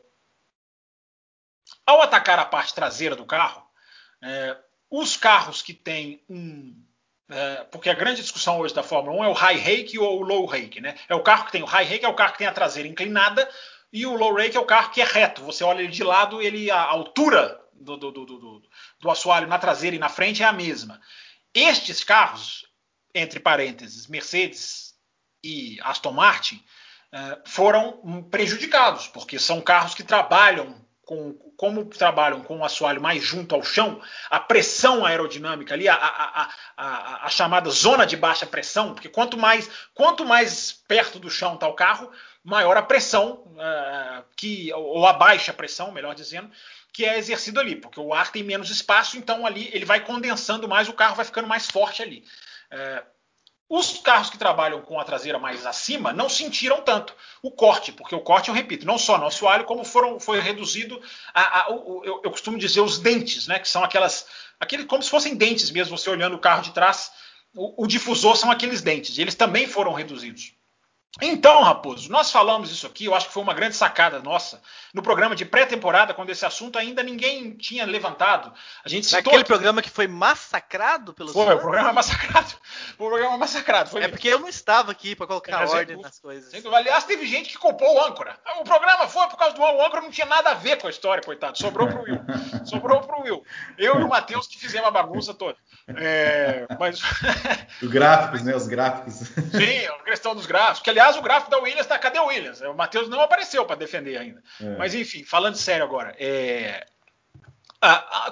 [1.87, 3.63] ao atacar a parte traseira do carro,
[4.23, 4.57] é,
[4.91, 6.75] os carros que têm um.
[7.29, 10.23] É, porque a grande discussão hoje da Fórmula 1 é o high rake ou o
[10.23, 10.81] low rake.
[10.81, 10.97] Né?
[11.09, 12.89] É o carro que tem o high rake, é o carro que tem a traseira
[12.89, 13.49] inclinada,
[13.93, 15.43] e o low rake é o carro que é reto.
[15.45, 18.63] Você olha ele de lado, ele a altura do, do, do, do,
[19.01, 21.01] do assoalho na traseira e na frente é a mesma.
[21.55, 22.65] Estes carros,
[23.15, 24.95] entre parênteses, Mercedes
[25.43, 26.63] e Aston Martin,
[27.13, 30.81] é, foram prejudicados, porque são carros que trabalham
[31.11, 35.95] com, como trabalham com o assoalho mais junto ao chão, a pressão aerodinâmica ali, a,
[35.97, 41.29] a, a, a, chamada zona de baixa pressão, porque quanto mais, quanto mais perto do
[41.29, 42.13] chão está o carro,
[42.45, 46.49] maior a pressão, uh, que, ou a baixa pressão, melhor dizendo,
[46.93, 50.69] que é exercido ali, porque o ar tem menos espaço, então ali ele vai condensando
[50.69, 52.25] mais, o carro vai ficando mais forte ali.
[52.73, 53.05] Uh,
[53.71, 58.17] os carros que trabalham com a traseira mais acima não sentiram tanto o corte, porque
[58.17, 61.01] o corte, eu repito, não só no assoalho, como foram, foi reduzido
[61.33, 63.61] a, a, o, eu, eu, costumo dizer os dentes, né?
[63.61, 64.27] Que são aquelas.
[64.59, 67.13] Aquele, como se fossem dentes mesmo, você olhando o carro de trás,
[67.55, 70.53] o, o difusor são aqueles dentes, e eles também foram reduzidos.
[71.21, 74.63] Então, Raposo, nós falamos isso aqui, eu acho que foi uma grande sacada nossa,
[74.95, 78.53] no programa de pré-temporada, quando esse assunto ainda ninguém tinha levantado.
[78.85, 79.49] A gente citou Naquele aqui...
[79.49, 82.51] programa que foi massacrado pelos Foi, o programa massacrado.
[82.97, 83.91] Foi o programa massacrado.
[83.91, 84.03] Foi...
[84.03, 86.65] É porque eu não estava aqui para colocar é, ordem nas coisas.
[86.67, 88.39] Aliás, teve gente que culpou o âncora.
[88.61, 90.91] O programa foi por causa do o âncora, não tinha nada a ver com a
[90.91, 91.59] história, coitado.
[91.59, 92.21] Sobrou pro Will.
[92.65, 93.45] Sobrou pro Will.
[93.77, 95.57] Eu e o Matheus que fizemos a bagunça toda.
[95.97, 97.01] É, mas...
[97.83, 98.55] Os gráficos, né?
[98.55, 99.15] Os gráficos.
[99.15, 100.83] Sim, a questão dos gráficos.
[100.83, 101.99] Que, aliás, o gráfico da Williams tá.
[101.99, 102.61] Cadê o Williams?
[102.61, 104.43] O Matheus não apareceu para defender ainda.
[104.61, 104.77] É.
[104.77, 106.15] Mas enfim, falando sério agora.
[106.19, 106.87] É...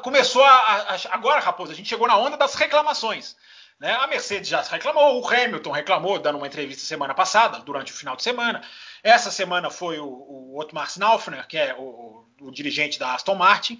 [0.02, 3.36] começou a, a, Agora, Raposo, a gente chegou na onda das reclamações.
[3.78, 3.92] Né?
[3.92, 8.16] A Mercedes já reclamou, o Hamilton reclamou, dando uma entrevista semana passada, durante o final
[8.16, 8.60] de semana.
[9.02, 13.78] Essa semana foi o, o Otmar Snaufner, que é o, o, dirigente da Aston Martin.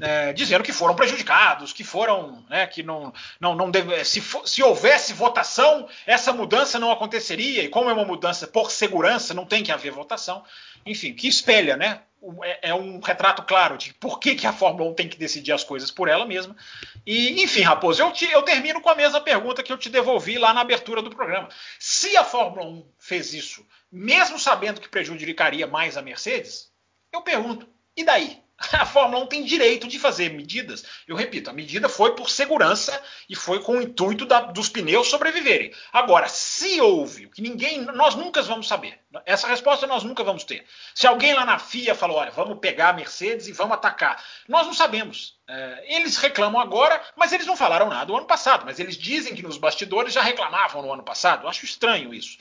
[0.00, 4.62] É, dizendo que foram prejudicados, que foram, né, que não, não, não deve, se, se
[4.62, 9.62] houvesse votação, essa mudança não aconteceria, e como é uma mudança por segurança, não tem
[9.62, 10.42] que haver votação,
[10.86, 12.00] enfim, que espelha, né,
[12.42, 15.52] é, é, um retrato claro de por que, que a Fórmula 1 tem que decidir
[15.52, 16.56] as coisas por ela mesma.
[17.04, 20.38] E, enfim, Raposo, eu, te, eu termino com a mesma pergunta que eu te devolvi
[20.38, 21.48] lá na abertura do programa.
[21.80, 26.70] Se a Fórmula 1 fez isso, mesmo sabendo que prejudicaria mais a Mercedes,
[27.12, 28.41] eu pergunto, e daí?
[28.72, 30.84] A Fórmula 1 tem direito de fazer medidas.
[31.06, 35.08] Eu repito, a medida foi por segurança e foi com o intuito da, dos pneus
[35.08, 35.72] sobreviverem.
[35.92, 39.00] Agora, se houve, que ninguém, nós nunca vamos saber.
[39.26, 40.64] Essa resposta nós nunca vamos ter.
[40.94, 44.66] Se alguém lá na FIA falou, olha, vamos pegar a Mercedes e vamos atacar, nós
[44.66, 45.38] não sabemos.
[45.48, 48.64] É, eles reclamam agora, mas eles não falaram nada no ano passado.
[48.64, 51.44] Mas eles dizem que nos bastidores já reclamavam no ano passado.
[51.44, 52.38] Eu acho estranho isso.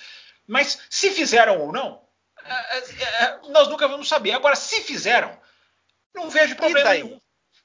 [0.47, 2.01] Mas se fizeram ou não,
[2.43, 4.31] é, é, é nós nunca vamos saber.
[4.31, 5.40] Agora, se fizeram
[6.13, 7.19] não vejo problema e nenhum.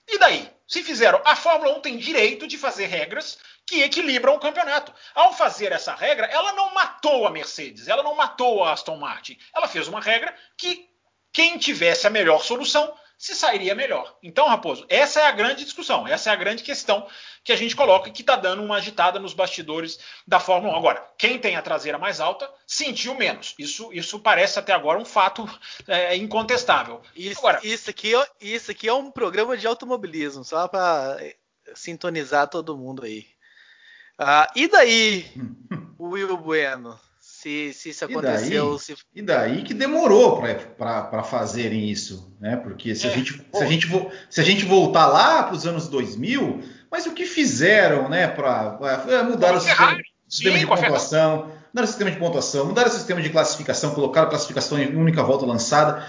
[0.09, 0.51] E daí?
[0.67, 4.93] Se fizeram, a Fórmula 1 tem direito de fazer regras que equilibram o campeonato.
[5.15, 9.39] Ao fazer essa regra, ela não matou a Mercedes, ela não matou a Aston Martin.
[9.55, 10.89] Ela fez uma regra que
[11.33, 14.17] quem tivesse a melhor solução se sairia melhor.
[14.23, 17.07] Então, Raposo, essa é a grande discussão, essa é a grande questão
[17.43, 20.77] que a gente coloca e que está dando uma agitada nos bastidores da Fórmula 1.
[20.77, 23.55] Agora, quem tem a traseira mais alta sentiu menos.
[23.59, 25.49] Isso, isso parece até agora um fato
[25.87, 27.01] é, incontestável.
[27.15, 31.19] Isso, agora, isso, aqui, é, isso aqui é um programa de automobilismo, só para
[31.75, 33.27] sintonizar todo mundo aí.
[34.19, 35.31] Ah, e daí,
[35.99, 36.99] Will Bueno?
[37.47, 38.67] Se, se isso aconteceu.
[38.67, 38.97] E daí, se...
[39.15, 40.43] e daí que demorou
[40.77, 42.57] para fazerem isso, né?
[42.57, 43.89] Porque se, é, a gente, se, a gente,
[44.29, 48.27] se a gente voltar lá para os anos 2000, mas o que fizeram, né?
[48.27, 48.79] Para
[49.09, 49.97] é, mudar o sistema,
[50.29, 54.79] sistema de pontuação, mudaram o sistema de pontuação, mudaram o sistema de classificação, colocaram classificação
[54.79, 56.05] em única volta lançada.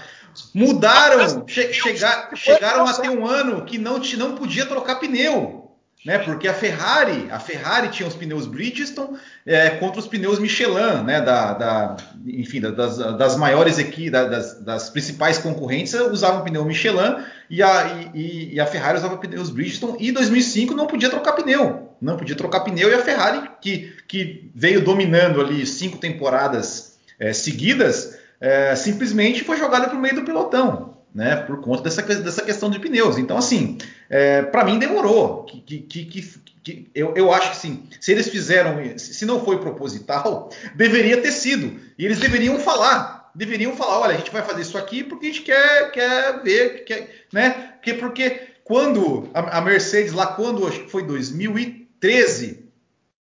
[0.54, 5.67] Mudaram, che, chegar, chegaram a ter um ano que não, não podia trocar pneu
[6.04, 6.18] né?
[6.18, 11.20] Porque a Ferrari, a Ferrari tinha os pneus Bridgestone é, contra os pneus Michelin, né?
[11.20, 11.96] Da, da
[12.26, 17.16] enfim, das, das maiores equipes, das, das, principais concorrentes usavam pneu Michelin
[17.50, 19.96] e a, e, e a Ferrari usava pneus Bridgestone.
[19.98, 23.92] E em 2005 não podia trocar pneu, não podia trocar pneu e a Ferrari que,
[24.06, 30.14] que veio dominando ali cinco temporadas é, seguidas é, simplesmente foi jogada para o meio
[30.14, 33.18] do pelotão né, por conta dessa, dessa questão de pneus.
[33.18, 33.76] Então, assim,
[34.08, 35.42] é, para mim demorou.
[35.42, 36.22] Que, que, que,
[36.62, 41.32] que, eu, eu acho que sim, se eles fizeram, se não foi proposital, deveria ter
[41.32, 41.76] sido.
[41.98, 43.32] E eles deveriam falar.
[43.34, 46.84] Deveriam falar, olha, a gente vai fazer isso aqui porque a gente quer, quer ver,
[46.84, 47.72] quer, né?
[47.74, 52.67] Porque, porque quando a, a Mercedes, lá quando acho que foi 2013,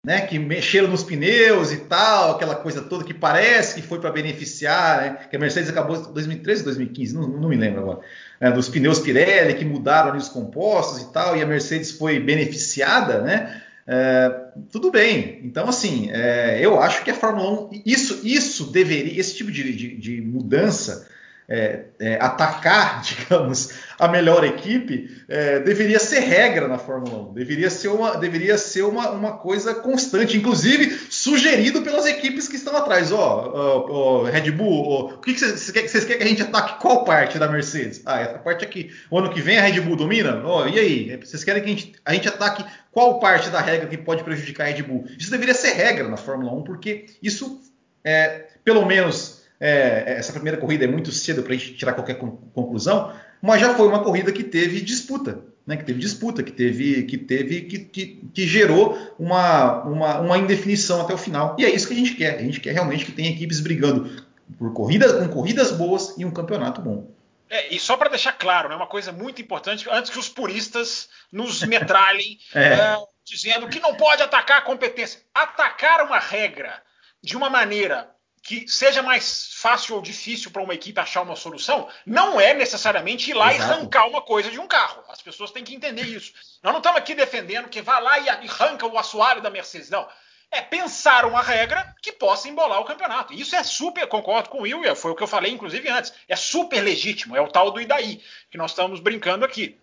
[0.05, 4.11] né, que mexeram nos pneus e tal, aquela coisa toda que parece que foi para
[4.11, 8.01] beneficiar, né, que a Mercedes acabou em 2013 2015, não, não me lembro agora,
[8.41, 12.19] né, dos pneus Pirelli que mudaram ali os compostos e tal, e a Mercedes foi
[12.19, 14.29] beneficiada, né, é,
[14.73, 15.41] tudo bem.
[15.45, 19.73] Então, assim, é, eu acho que a Fórmula 1, isso, isso deveria, esse tipo de,
[19.73, 21.09] de, de mudança
[21.49, 27.35] é, é, atacar, digamos, a melhor equipe, é, deveria ser regra na Fórmula 1.
[27.35, 32.77] Deveria ser, uma, deveria ser uma, uma coisa constante, inclusive sugerido pelas equipes que estão
[32.77, 33.13] atrás.
[33.13, 36.43] Ó, oh, oh, Red Bull, oh, o que, vocês, querem, vocês querem que a gente
[36.43, 38.03] ataque qual parte da Mercedes?
[38.07, 38.91] Ah, essa parte aqui.
[39.11, 40.43] O ano que vem a Red Bull domina?
[40.45, 41.17] Oh, e aí?
[41.17, 44.67] Vocês querem que a gente, a gente ataque qual parte da regra que pode prejudicar
[44.67, 45.07] a Red Bull?
[45.19, 47.61] Isso deveria ser regra na Fórmula 1, porque isso,
[48.05, 52.15] é, pelo menos é, essa primeira corrida é muito cedo para a gente tirar qualquer
[52.17, 55.77] conclusão, mas já foi uma corrida que teve disputa, né?
[55.77, 61.01] que teve disputa, que teve, que teve, que, que, que gerou uma, uma, uma, indefinição
[61.01, 61.55] até o final.
[61.61, 62.39] E é isso que a gente quer.
[62.39, 64.27] A gente quer realmente que tenha equipes brigando
[64.59, 67.09] por corridas, com corridas boas e um campeonato bom.
[67.49, 71.09] É, e só para deixar claro, né, uma coisa muito importante, antes que os puristas
[71.31, 72.65] nos metralhem é.
[72.65, 75.21] É, dizendo que não pode atacar a competência.
[75.33, 76.83] Atacar uma regra
[77.23, 78.12] de uma maneira
[78.43, 83.31] que seja mais fácil ou difícil para uma equipe achar uma solução, não é necessariamente
[83.31, 83.71] ir lá Exato.
[83.71, 85.03] e arrancar uma coisa de um carro.
[85.09, 86.33] As pessoas têm que entender isso.
[86.61, 90.09] Nós não estamos aqui defendendo que vá lá e arranca o assoalho da Mercedes, não.
[90.51, 93.33] É pensar uma regra que possa embolar o campeonato.
[93.33, 96.13] Isso é super, concordo com o Will, foi o que eu falei inclusive antes.
[96.29, 98.21] É super legítimo, é o tal do Idaí,
[98.51, 99.81] que nós estamos brincando aqui.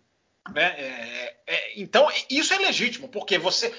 [0.53, 0.63] Né?
[0.77, 3.73] É, é, então, isso é legítimo, porque você.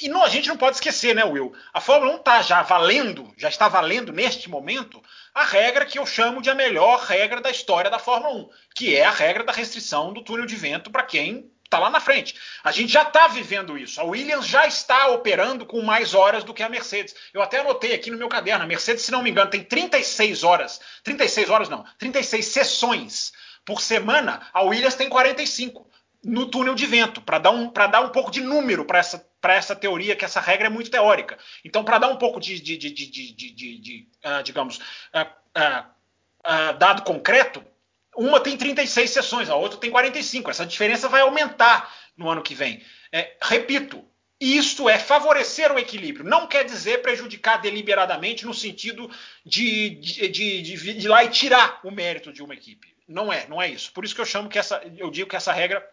[0.00, 1.54] E não, a gente não pode esquecer, né, Will?
[1.72, 5.02] A Fórmula 1 está já valendo, já está valendo neste momento,
[5.34, 8.96] a regra que eu chamo de a melhor regra da história da Fórmula 1, que
[8.96, 12.34] é a regra da restrição do túnel de vento para quem está lá na frente.
[12.62, 13.98] A gente já está vivendo isso.
[13.98, 17.14] A Williams já está operando com mais horas do que a Mercedes.
[17.32, 18.64] Eu até anotei aqui no meu caderno.
[18.64, 20.80] A Mercedes, se não me engano, tem 36 horas.
[21.02, 23.32] 36 horas não, 36 sessões
[23.64, 24.46] por semana.
[24.52, 25.90] A Williams tem 45
[26.24, 29.74] no túnel de vento, para dar, um, dar um pouco de número para essa, essa
[29.74, 31.36] teoria, que essa regra é muito teórica.
[31.64, 37.64] Então, para dar um pouco de, de, de, de uh, digamos, uh, uh, dado concreto,
[38.16, 40.50] uma tem 36 sessões, a outra tem 45.
[40.50, 42.82] Essa diferença vai aumentar no ano que vem.
[43.10, 44.04] É, repito,
[44.38, 46.24] isto é favorecer o equilíbrio.
[46.24, 49.10] Não quer dizer prejudicar deliberadamente no sentido
[49.44, 52.94] de, de, de, de, de ir lá e tirar o mérito de uma equipe.
[53.08, 53.92] Não é, não é isso.
[53.92, 55.86] Por isso que eu chamo que essa, eu digo que essa regra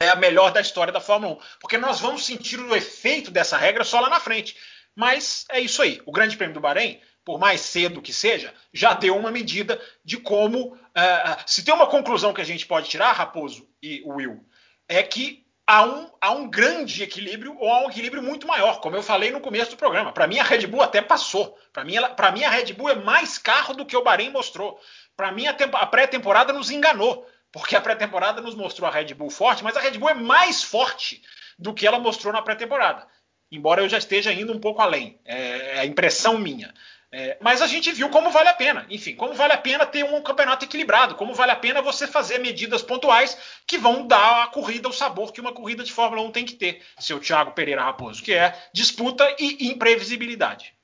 [0.00, 3.56] é a melhor da história da Fórmula 1, porque nós vamos sentir o efeito dessa
[3.56, 4.56] regra só lá na frente.
[4.94, 6.02] Mas é isso aí.
[6.04, 10.16] O Grande Prêmio do Bahrein, por mais cedo que seja, já deu uma medida de
[10.16, 10.74] como.
[10.74, 14.44] Uh, se tem uma conclusão que a gente pode tirar, Raposo e Will,
[14.88, 18.96] é que há um, há um grande equilíbrio ou há um equilíbrio muito maior, como
[18.96, 20.12] eu falei no começo do programa.
[20.12, 21.56] Para mim, a Red Bull até passou.
[21.72, 21.94] Para mim,
[22.32, 24.80] mim, a Red Bull é mais carro do que o Bahrein mostrou.
[25.14, 29.30] Para mim, a, a pré-temporada nos enganou, porque a pré-temporada nos mostrou a Red Bull
[29.30, 31.22] forte, mas a Red Bull é mais forte
[31.58, 33.06] do que ela mostrou na pré-temporada.
[33.50, 35.20] Embora eu já esteja indo um pouco além.
[35.24, 36.72] É, é a impressão minha.
[37.10, 38.86] É, mas a gente viu como vale a pena.
[38.90, 42.38] Enfim, como vale a pena ter um campeonato equilibrado, como vale a pena você fazer
[42.38, 46.32] medidas pontuais que vão dar à corrida o sabor que uma corrida de Fórmula 1
[46.32, 50.74] tem que ter, seu Thiago Pereira Raposo, que é disputa e imprevisibilidade.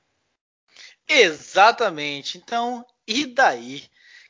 [1.07, 2.39] Exatamente.
[2.39, 3.85] Então, e daí?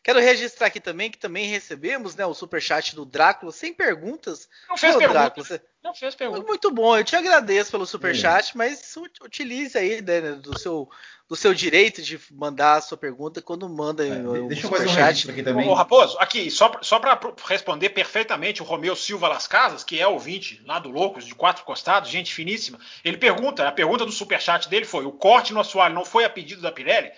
[0.04, 4.46] Quero registrar aqui também que também recebemos né, o superchat do Drácula, sem perguntas.
[4.68, 5.18] Não fez pergunta.
[5.18, 5.62] Drácula, você...
[5.82, 6.46] Não fez pergunta.
[6.46, 8.52] Muito bom, eu te agradeço pelo superchat, é.
[8.54, 10.90] mas utilize aí né, do, seu,
[11.26, 14.88] do seu direito de mandar a sua pergunta quando manda é, o Deixa eu fazer
[14.88, 15.66] um registro aqui também.
[15.66, 20.06] Ô, Raposo, aqui, só, só para responder perfeitamente, o Romeu Silva Las Casas, que é
[20.06, 24.68] ouvinte lá do Loucos, de quatro costados, gente finíssima, ele pergunta, a pergunta do superchat
[24.68, 27.10] dele foi, o corte no assoalho não foi a pedido da Pirelli?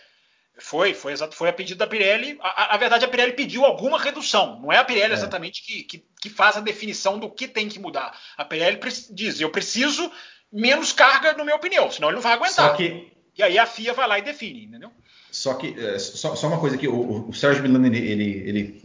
[0.59, 2.39] Foi, foi, exato, foi a pedido da Pirelli.
[2.41, 4.59] A, a, verdade, a Pirelli pediu alguma redução.
[4.61, 5.17] Não é a Pirelli é.
[5.17, 8.19] exatamente que, que, que, faz a definição do que tem que mudar.
[8.39, 8.81] A Pirelli
[9.11, 10.11] diz: eu preciso
[10.51, 12.75] menos carga no meu pneu, senão ele não vai aguentar.
[12.75, 13.13] Que...
[13.37, 14.91] E aí a FIA vai lá e define, entendeu?
[15.31, 18.83] Só que, é, só, só, uma coisa aqui, o, o Sérgio Milano, ele, ele, ele,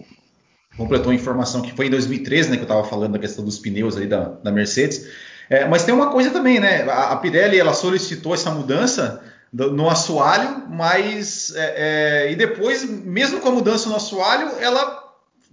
[0.76, 3.58] completou a informação que foi em 2013, né, que eu estava falando da questão dos
[3.58, 5.08] pneus aí da, da Mercedes.
[5.50, 6.84] É, mas tem uma coisa também, né?
[6.84, 13.42] A, a Pirelli, ela solicitou essa mudança no assoalho, mas é, é, e depois, mesmo
[13.42, 15.02] com a mudança no assoalho, ela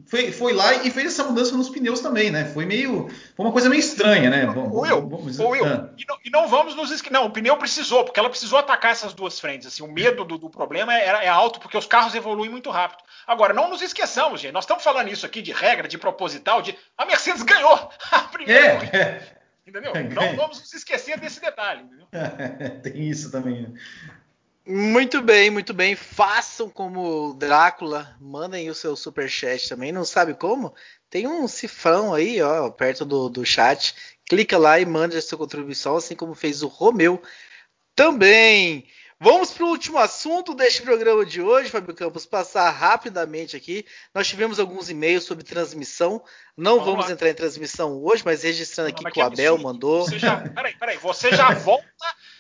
[0.07, 2.45] foi, foi, lá e fez essa mudança nos pneus também, né?
[2.45, 4.47] Foi meio, foi uma coisa meio estranha, né?
[4.47, 5.91] Vamos, Will, vamos, Will ah.
[5.99, 8.93] e, não, e, não, vamos nos esquecer, não, o pneu precisou, porque ela precisou atacar
[8.93, 12.15] essas duas frentes, assim, o medo do, do problema é, é, alto, porque os carros
[12.15, 13.03] evoluem muito rápido.
[13.27, 16.77] Agora, não nos esqueçamos, gente, nós estamos falando isso aqui de regra, de proposital, de
[16.97, 18.97] a Mercedes ganhou a primeira é.
[18.97, 19.38] É.
[19.69, 19.93] Entendeu?
[20.15, 22.07] Não vamos nos esquecer desse detalhe, entendeu?
[22.83, 23.63] Tem isso também.
[23.63, 23.75] Né?
[24.67, 25.95] Muito bem, muito bem.
[25.95, 29.93] Façam como Drácula, mandem o seu super chat também.
[29.93, 30.75] Não sabe como?
[31.11, 33.95] Tem um cifrão aí, ó, perto do, do chat.
[34.27, 37.23] Clica lá e manda a sua contribuição, assim como fez o Romeu
[37.95, 38.87] também.
[39.21, 43.85] Vamos para o último assunto deste programa de hoje, Fábio Campos, passar rapidamente aqui.
[44.15, 46.23] Nós tivemos alguns e-mails sobre transmissão.
[46.57, 49.63] Não vamos, vamos entrar em transmissão hoje, mas registrando aqui que o Abel absurdo.
[49.73, 50.05] mandou.
[50.05, 51.85] Você já, peraí, peraí, você já volta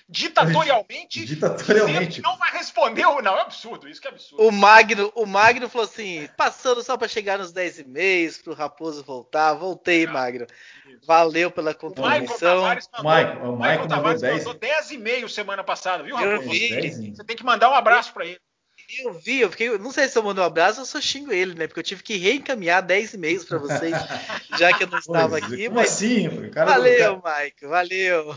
[0.08, 1.24] ditatorialmente.
[1.24, 2.22] ditatorialmente.
[2.22, 3.36] Não vai responder ou não.
[3.36, 4.42] É absurdo, isso que é absurdo.
[4.42, 8.56] O Magno, o Magno falou assim: passando só para chegar nos 10 e-mails, para o
[8.56, 9.52] Raposo voltar.
[9.54, 10.46] Voltei, ah, Magno.
[11.06, 12.64] Valeu pela contribuição.
[12.64, 16.32] O Michael, Tavares mandou 10 e-mails semana passada, viu, Raposo?
[16.32, 17.14] Eu vi.
[17.14, 18.40] Você tem que mandar um abraço para ele.
[18.88, 19.76] Eu vi, eu fiquei.
[19.76, 21.66] Não sei se eu mando um abraço ou se eu xingo ele, né?
[21.66, 23.92] Porque eu tive que reencaminhar 10 e-mails para vocês,
[24.58, 25.68] já que eu não estava pois, aqui.
[25.68, 27.44] Mas assim, cara valeu, cara...
[27.44, 28.34] Mike, valeu.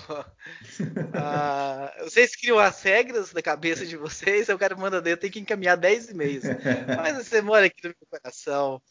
[1.15, 5.39] ah, vocês criam as regras da cabeça de vocês, eu quero mandar eu tenho que
[5.39, 6.43] encaminhar 10 e-mails.
[6.97, 8.81] Mas você mora aqui no meu coração.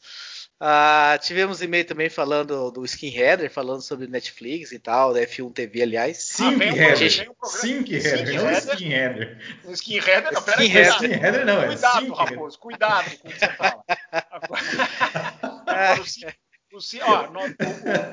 [0.63, 5.51] Ah, tivemos e-mail também falando do Skin Header, falando sobre Netflix e tal, da F1
[5.51, 6.19] TV, aliás.
[6.19, 7.01] Skin Header.
[7.01, 9.39] Skin Header, não Skin Header.
[9.71, 13.53] Skin Header, não, pera Skin Header não, é Cuidado, Raposo, cuidado com o que você
[13.53, 13.83] fala.
[14.29, 14.61] Agora,
[17.05, 17.55] ó, nós,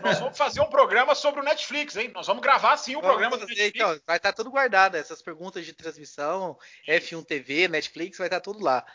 [0.03, 2.11] nós, vamos fazer um programa sobre o Netflix, hein?
[2.15, 3.77] Nós vamos gravar sim um vamos programa fazer, do Netflix.
[3.77, 6.57] Então, vai estar tudo guardado, essas perguntas de transmissão,
[6.89, 8.87] F1 TV, Netflix, vai estar tudo lá.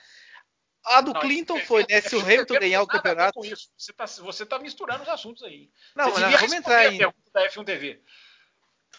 [0.85, 2.01] A do não, Clinton foi, né?
[2.01, 3.39] Se o Hamilton ganhar o campeonato.
[3.39, 5.69] Você está você tá misturando os assuntos aí.
[5.95, 6.97] Não, você mas vamos entrar em.
[6.97, 8.01] Da F1 TV.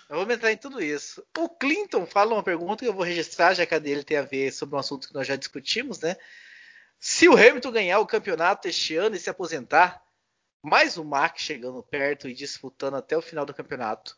[0.08, 1.26] Vamos entrar em tudo isso.
[1.36, 4.22] O Clinton fala uma pergunta que eu vou registrar, já que a dele tem a
[4.22, 6.16] ver sobre um assunto que nós já discutimos, né?
[6.98, 10.02] Se o Hamilton ganhar o campeonato este ano e se aposentar,
[10.62, 14.16] mais o Max chegando perto e disputando até o final do campeonato,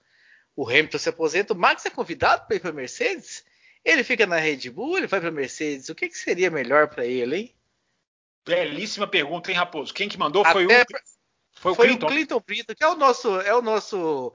[0.54, 3.44] o Hamilton se aposenta, o Max é convidado para ir para a Mercedes?
[3.84, 5.88] Ele fica na Red Bull, ele vai para a Mercedes?
[5.88, 7.55] O que, que seria melhor para ele, hein?
[8.46, 9.92] Belíssima pergunta, hein, Raposo?
[9.92, 10.68] Quem que mandou foi o.
[11.56, 12.06] Foi, o, Clinton.
[12.06, 14.32] o Clinton Brito, que é o nosso, é o nosso,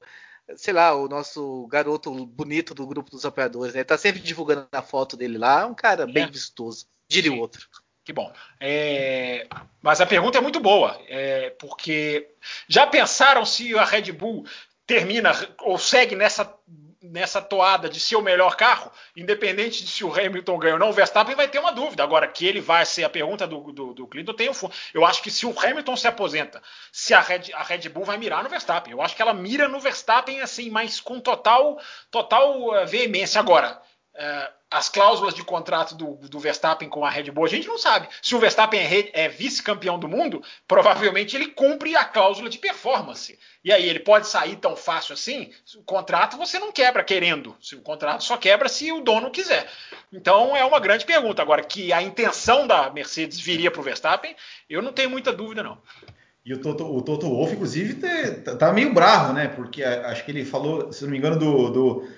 [0.56, 3.84] sei lá, o nosso garoto bonito do grupo dos apoiadores, né?
[3.84, 6.30] Tá sempre divulgando a foto dele lá, é um cara bem é.
[6.30, 7.66] vistoso, diria o outro.
[8.04, 8.32] Que bom.
[8.58, 9.46] É...
[9.80, 11.50] Mas a pergunta é muito boa, é...
[11.50, 12.28] porque
[12.68, 14.44] já pensaram se a Red Bull
[14.84, 16.44] termina ou segue nessa
[17.02, 20.90] nessa toada de ser o melhor carro, independente de se o Hamilton ganha ou não,
[20.90, 22.02] o Verstappen vai ter uma dúvida.
[22.02, 24.72] Agora, que ele vai ser a pergunta do, do, do Clinton, tem o fundo.
[24.94, 28.16] Eu acho que se o Hamilton se aposenta, se a Red, a Red Bull vai
[28.16, 28.92] mirar no Verstappen.
[28.92, 31.80] Eu acho que ela mira no Verstappen, assim, mas com total,
[32.10, 33.40] total uh, veemência.
[33.40, 33.80] Agora,
[34.14, 37.76] uh, as cláusulas de contrato do, do, Verstappen com a Red Bull, a gente não
[37.76, 38.08] sabe.
[38.22, 43.38] Se o Verstappen é, é vice-campeão do mundo, provavelmente ele cumpre a cláusula de performance.
[43.62, 45.50] E aí ele pode sair tão fácil assim?
[45.76, 47.54] O contrato você não quebra querendo.
[47.60, 49.68] Se o contrato só quebra se o dono quiser.
[50.12, 51.42] Então é uma grande pergunta.
[51.42, 54.34] Agora, que a intenção da Mercedes viria para o Verstappen,
[54.68, 55.78] eu não tenho muita dúvida, não.
[56.44, 58.00] E o Toto, o Toto Wolff, inclusive,
[58.58, 59.46] tá meio bravo, né?
[59.46, 62.08] Porque acho que ele falou, se não me engano, do, do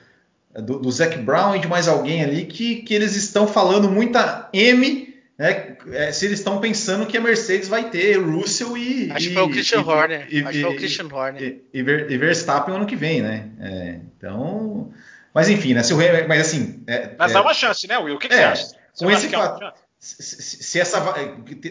[0.60, 4.48] do, do Zac Brown e de mais alguém ali que, que eles estão falando muita
[4.52, 9.10] M, né, é, se eles estão pensando que a Mercedes vai ter Russell e.
[9.10, 10.26] Acho que foi o Christian e, Horner.
[10.30, 11.42] E, Acho que foi o Christian Horner.
[11.72, 13.48] E, e, Verstappen ano que vem, né?
[13.60, 14.92] É, então.
[15.34, 15.82] Mas enfim, né?
[15.82, 15.96] Se o,
[16.28, 16.84] mas assim.
[16.86, 18.14] É, mas dá é uma chance, né, Will?
[18.14, 18.66] O que, que você acha?
[18.92, 19.72] Você com esse fato.
[19.98, 21.00] Se, se, essa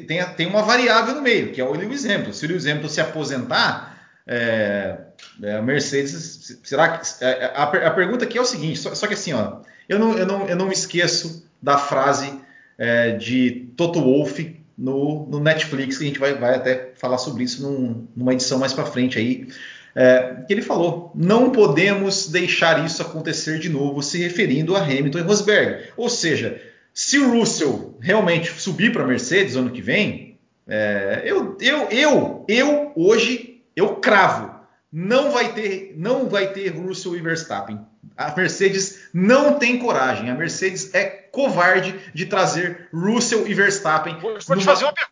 [0.08, 2.34] tem, tem uma variável no meio, que é o Lewis Hamilton.
[2.34, 3.93] Se o Lewis Hamilton se aposentar,
[4.26, 4.98] é,
[5.42, 7.24] é, a Mercedes, será que.
[7.24, 9.58] É, a, a, pergunta aqui é o seguinte: só, só, que assim, ó,
[9.88, 12.34] eu não, eu, não, eu não esqueço da frase
[12.78, 17.44] é, de Toto Wolff no, no, Netflix, que a gente vai, vai até falar sobre
[17.44, 19.48] isso num, numa edição mais para frente aí.
[19.94, 25.20] É, que ele falou: não podemos deixar isso acontecer de novo, se referindo a Hamilton
[25.20, 25.90] e Rosberg.
[25.98, 26.62] Ou seja,
[26.94, 32.46] se o Russell realmente subir para a Mercedes ano que vem, é, eu, eu, eu,
[32.48, 34.54] eu hoje eu cravo,
[34.92, 37.80] não vai ter, não vai ter Russell e Verstappen.
[38.16, 40.30] A Mercedes não tem coragem.
[40.30, 44.18] A Mercedes é covarde de trazer Russell e Verstappen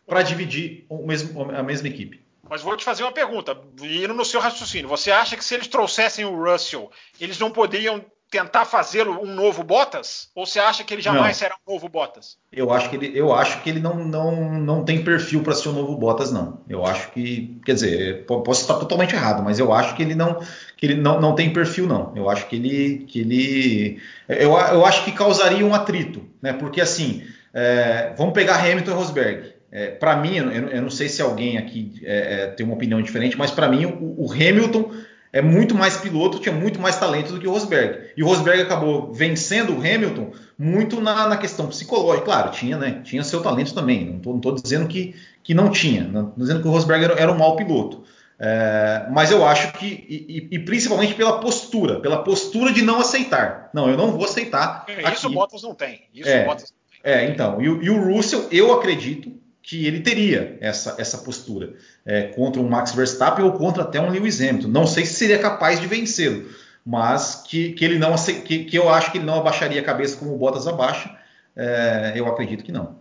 [0.06, 2.22] para dividir o mesmo, a mesma equipe.
[2.48, 4.88] Mas vou te fazer uma pergunta, indo no seu raciocínio.
[4.88, 9.62] Você acha que se eles trouxessem o Russell, eles não poderiam tentar fazê-lo um novo
[9.62, 10.30] Bottas?
[10.34, 11.34] Ou você acha que ele jamais não.
[11.34, 12.38] será um novo Bottas?
[12.50, 15.68] Eu acho que ele, eu acho que ele não, não, não tem perfil para ser
[15.68, 16.60] um novo Bottas, não.
[16.66, 20.40] Eu acho que, quer dizer, posso estar totalmente errado, mas eu acho que ele não,
[20.78, 22.12] que ele não, não tem perfil, não.
[22.16, 26.54] Eu acho que ele, que ele, eu, eu acho que causaria um atrito, né?
[26.54, 27.22] Porque assim,
[27.52, 29.52] é, vamos pegar Hamilton e Rosberg.
[29.70, 33.00] É, para mim, eu, eu, não sei se alguém aqui é, é tem uma opinião
[33.02, 34.90] diferente, mas para mim o, o Hamilton
[35.32, 38.10] é muito mais piloto, tinha muito mais talento do que o Rosberg.
[38.16, 42.26] E o Rosberg acabou vencendo o Hamilton muito na, na questão psicológica.
[42.26, 43.00] Claro, tinha, né?
[43.02, 44.20] Tinha seu talento também.
[44.24, 46.04] Não estou dizendo que, que não tinha.
[46.04, 48.04] Não estou dizendo que o Rosberg era, era um mau piloto.
[48.38, 53.70] É, mas eu acho que, e, e, principalmente pela postura, pela postura de não aceitar.
[53.72, 54.84] Não, eu não vou aceitar.
[54.88, 55.26] É, isso aqui.
[55.26, 56.02] o Bottas não tem.
[56.12, 57.12] Isso é, o Bottas não tem.
[57.12, 57.62] É, então.
[57.62, 62.68] E, e o Russell, eu acredito que ele teria essa, essa postura é, contra um
[62.68, 64.68] Max Verstappen ou contra até um Lewis Hamilton.
[64.68, 66.50] Não sei se seria capaz de vencê-lo,
[66.84, 70.16] mas que, que ele não que, que, eu acho que ele não abaixaria a cabeça
[70.16, 71.16] como o Bottas abaixa.
[71.54, 73.00] É, eu acredito que não.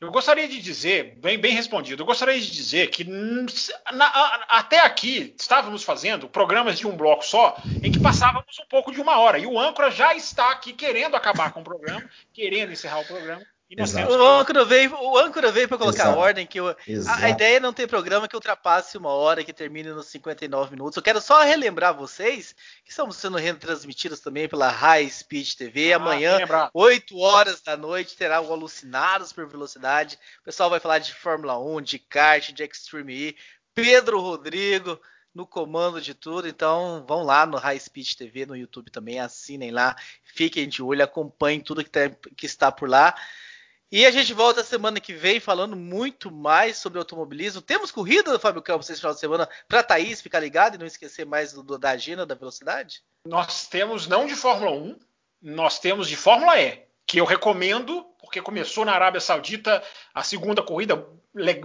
[0.00, 5.34] Eu gostaria de dizer, bem, bem respondido, eu gostaria de dizer que na, até aqui
[5.36, 9.40] estávamos fazendo programas de um bloco só, em que passávamos um pouco de uma hora.
[9.40, 13.44] E o âncora já está aqui querendo acabar com o programa, querendo encerrar o programa.
[13.70, 16.18] O âncora veio, o âncora veio para colocar Exato.
[16.18, 16.74] ordem que eu, a,
[17.16, 20.96] a, ideia é não ter programa que ultrapasse uma hora, que termine nos 59 minutos.
[20.96, 25.92] Eu quero só relembrar vocês que estamos sendo retransmitidos também pela High Speed TV.
[25.92, 26.38] Ah, Amanhã,
[26.72, 30.18] 8 horas da noite, terá o Alucinados por Velocidade.
[30.40, 33.36] O pessoal vai falar de Fórmula 1, de kart, de Extreme E.
[33.74, 34.98] Pedro Rodrigo
[35.34, 36.48] no comando de tudo.
[36.48, 39.94] Então, vão lá no High Speed TV, no YouTube também, assinem lá,
[40.24, 43.14] fiquem de olho, acompanhem tudo que, tá, que está por lá.
[43.90, 47.62] E a gente volta semana que vem falando muito mais sobre automobilismo.
[47.62, 50.86] Temos corrida do Fábio Campos esse final de semana para Thaís ficar ligado e não
[50.86, 53.02] esquecer mais do, da agenda da velocidade?
[53.26, 54.98] Nós temos não de Fórmula 1,
[55.40, 59.82] nós temos de Fórmula E, que eu recomendo, porque começou na Arábia Saudita
[60.14, 61.06] a segunda corrida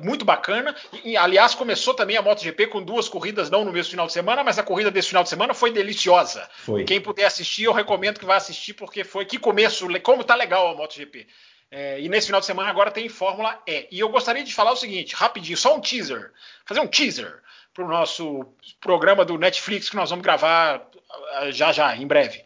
[0.02, 0.74] muito bacana.
[1.04, 4.46] E, aliás, começou também a MotoGP com duas corridas, não no mesmo final de semana,
[4.46, 6.50] mas a corrida desse final de semana foi deliciosa.
[6.56, 6.86] Foi.
[6.86, 10.70] Quem puder assistir, eu recomendo que vá assistir, porque foi que começo, como tá legal
[10.70, 11.28] a MotoGP.
[11.76, 13.88] É, e nesse final de semana agora tem Fórmula E.
[13.92, 16.32] E eu gostaria de falar o seguinte, rapidinho, só um teaser,
[16.68, 17.42] fazer um teaser
[17.74, 18.46] para o nosso
[18.80, 20.88] programa do Netflix que nós vamos gravar
[21.32, 22.46] ah, já já, em breve.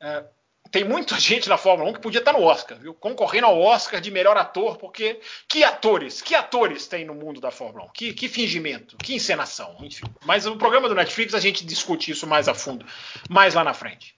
[0.00, 0.22] É,
[0.70, 2.94] tem muita gente na Fórmula 1 que podia estar no Oscar, viu?
[2.94, 5.18] Concorrendo ao Oscar de melhor ator, porque
[5.48, 7.88] que atores, que atores tem no mundo da Fórmula 1?
[7.88, 10.06] Que, que fingimento, que encenação, enfim.
[10.24, 12.86] Mas no programa do Netflix a gente discute isso mais a fundo,
[13.28, 14.14] mais lá na frente.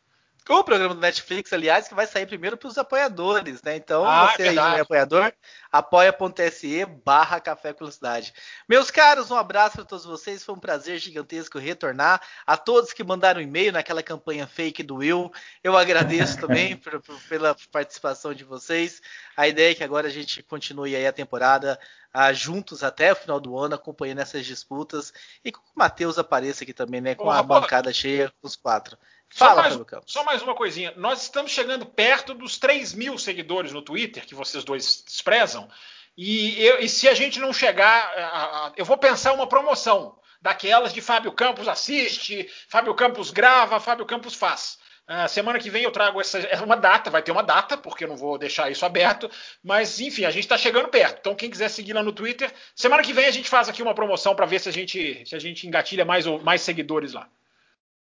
[0.49, 3.76] O programa do Netflix, aliás, que vai sair primeiro para os apoiadores, né?
[3.76, 4.76] Então, Ah, você aí verdade.
[4.76, 5.32] é apoiador,
[5.70, 8.34] apoia.se barra Café Velocidade.
[8.68, 10.43] Meus caros, um abraço para todos vocês.
[10.45, 12.20] Foi um prazer gigantesco retornar.
[12.45, 15.30] A todos que mandaram e-mail naquela campanha fake do Will,
[15.62, 19.01] eu agradeço também por- por- pela participação de vocês.
[19.36, 21.78] A ideia é que agora a gente continue aí a temporada
[22.12, 25.12] ah, juntos até o final do ano, acompanhando essas disputas.
[25.45, 27.14] E que o Matheus apareça aqui também, né?
[27.14, 28.99] Com Ô, a Raposo, bancada cheia, os quatro.
[29.33, 30.12] Só Fala, mais, Fábio Campos.
[30.12, 30.93] só mais uma coisinha.
[30.97, 35.68] Nós estamos chegando perto dos 3 mil seguidores no Twitter, que vocês dois desprezam.
[36.16, 38.72] E, eu- e se a gente não chegar.
[38.76, 44.35] eu vou pensar uma promoção daquelas de Fábio Campos assiste, Fábio Campos grava, Fábio Campos
[44.35, 44.78] faz.
[45.07, 48.05] Ah, semana que vem eu trago essa, é uma data, vai ter uma data, porque
[48.05, 49.30] eu não vou deixar isso aberto.
[49.62, 51.18] Mas enfim, a gente está chegando perto.
[51.20, 53.95] Então quem quiser seguir lá no Twitter, semana que vem a gente faz aqui uma
[53.95, 57.28] promoção para ver se a gente se a gente engatilha mais, mais seguidores lá.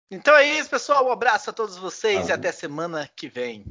[0.09, 1.07] Então é isso, pessoal.
[1.07, 3.65] Um abraço a todos vocês e até semana que vem.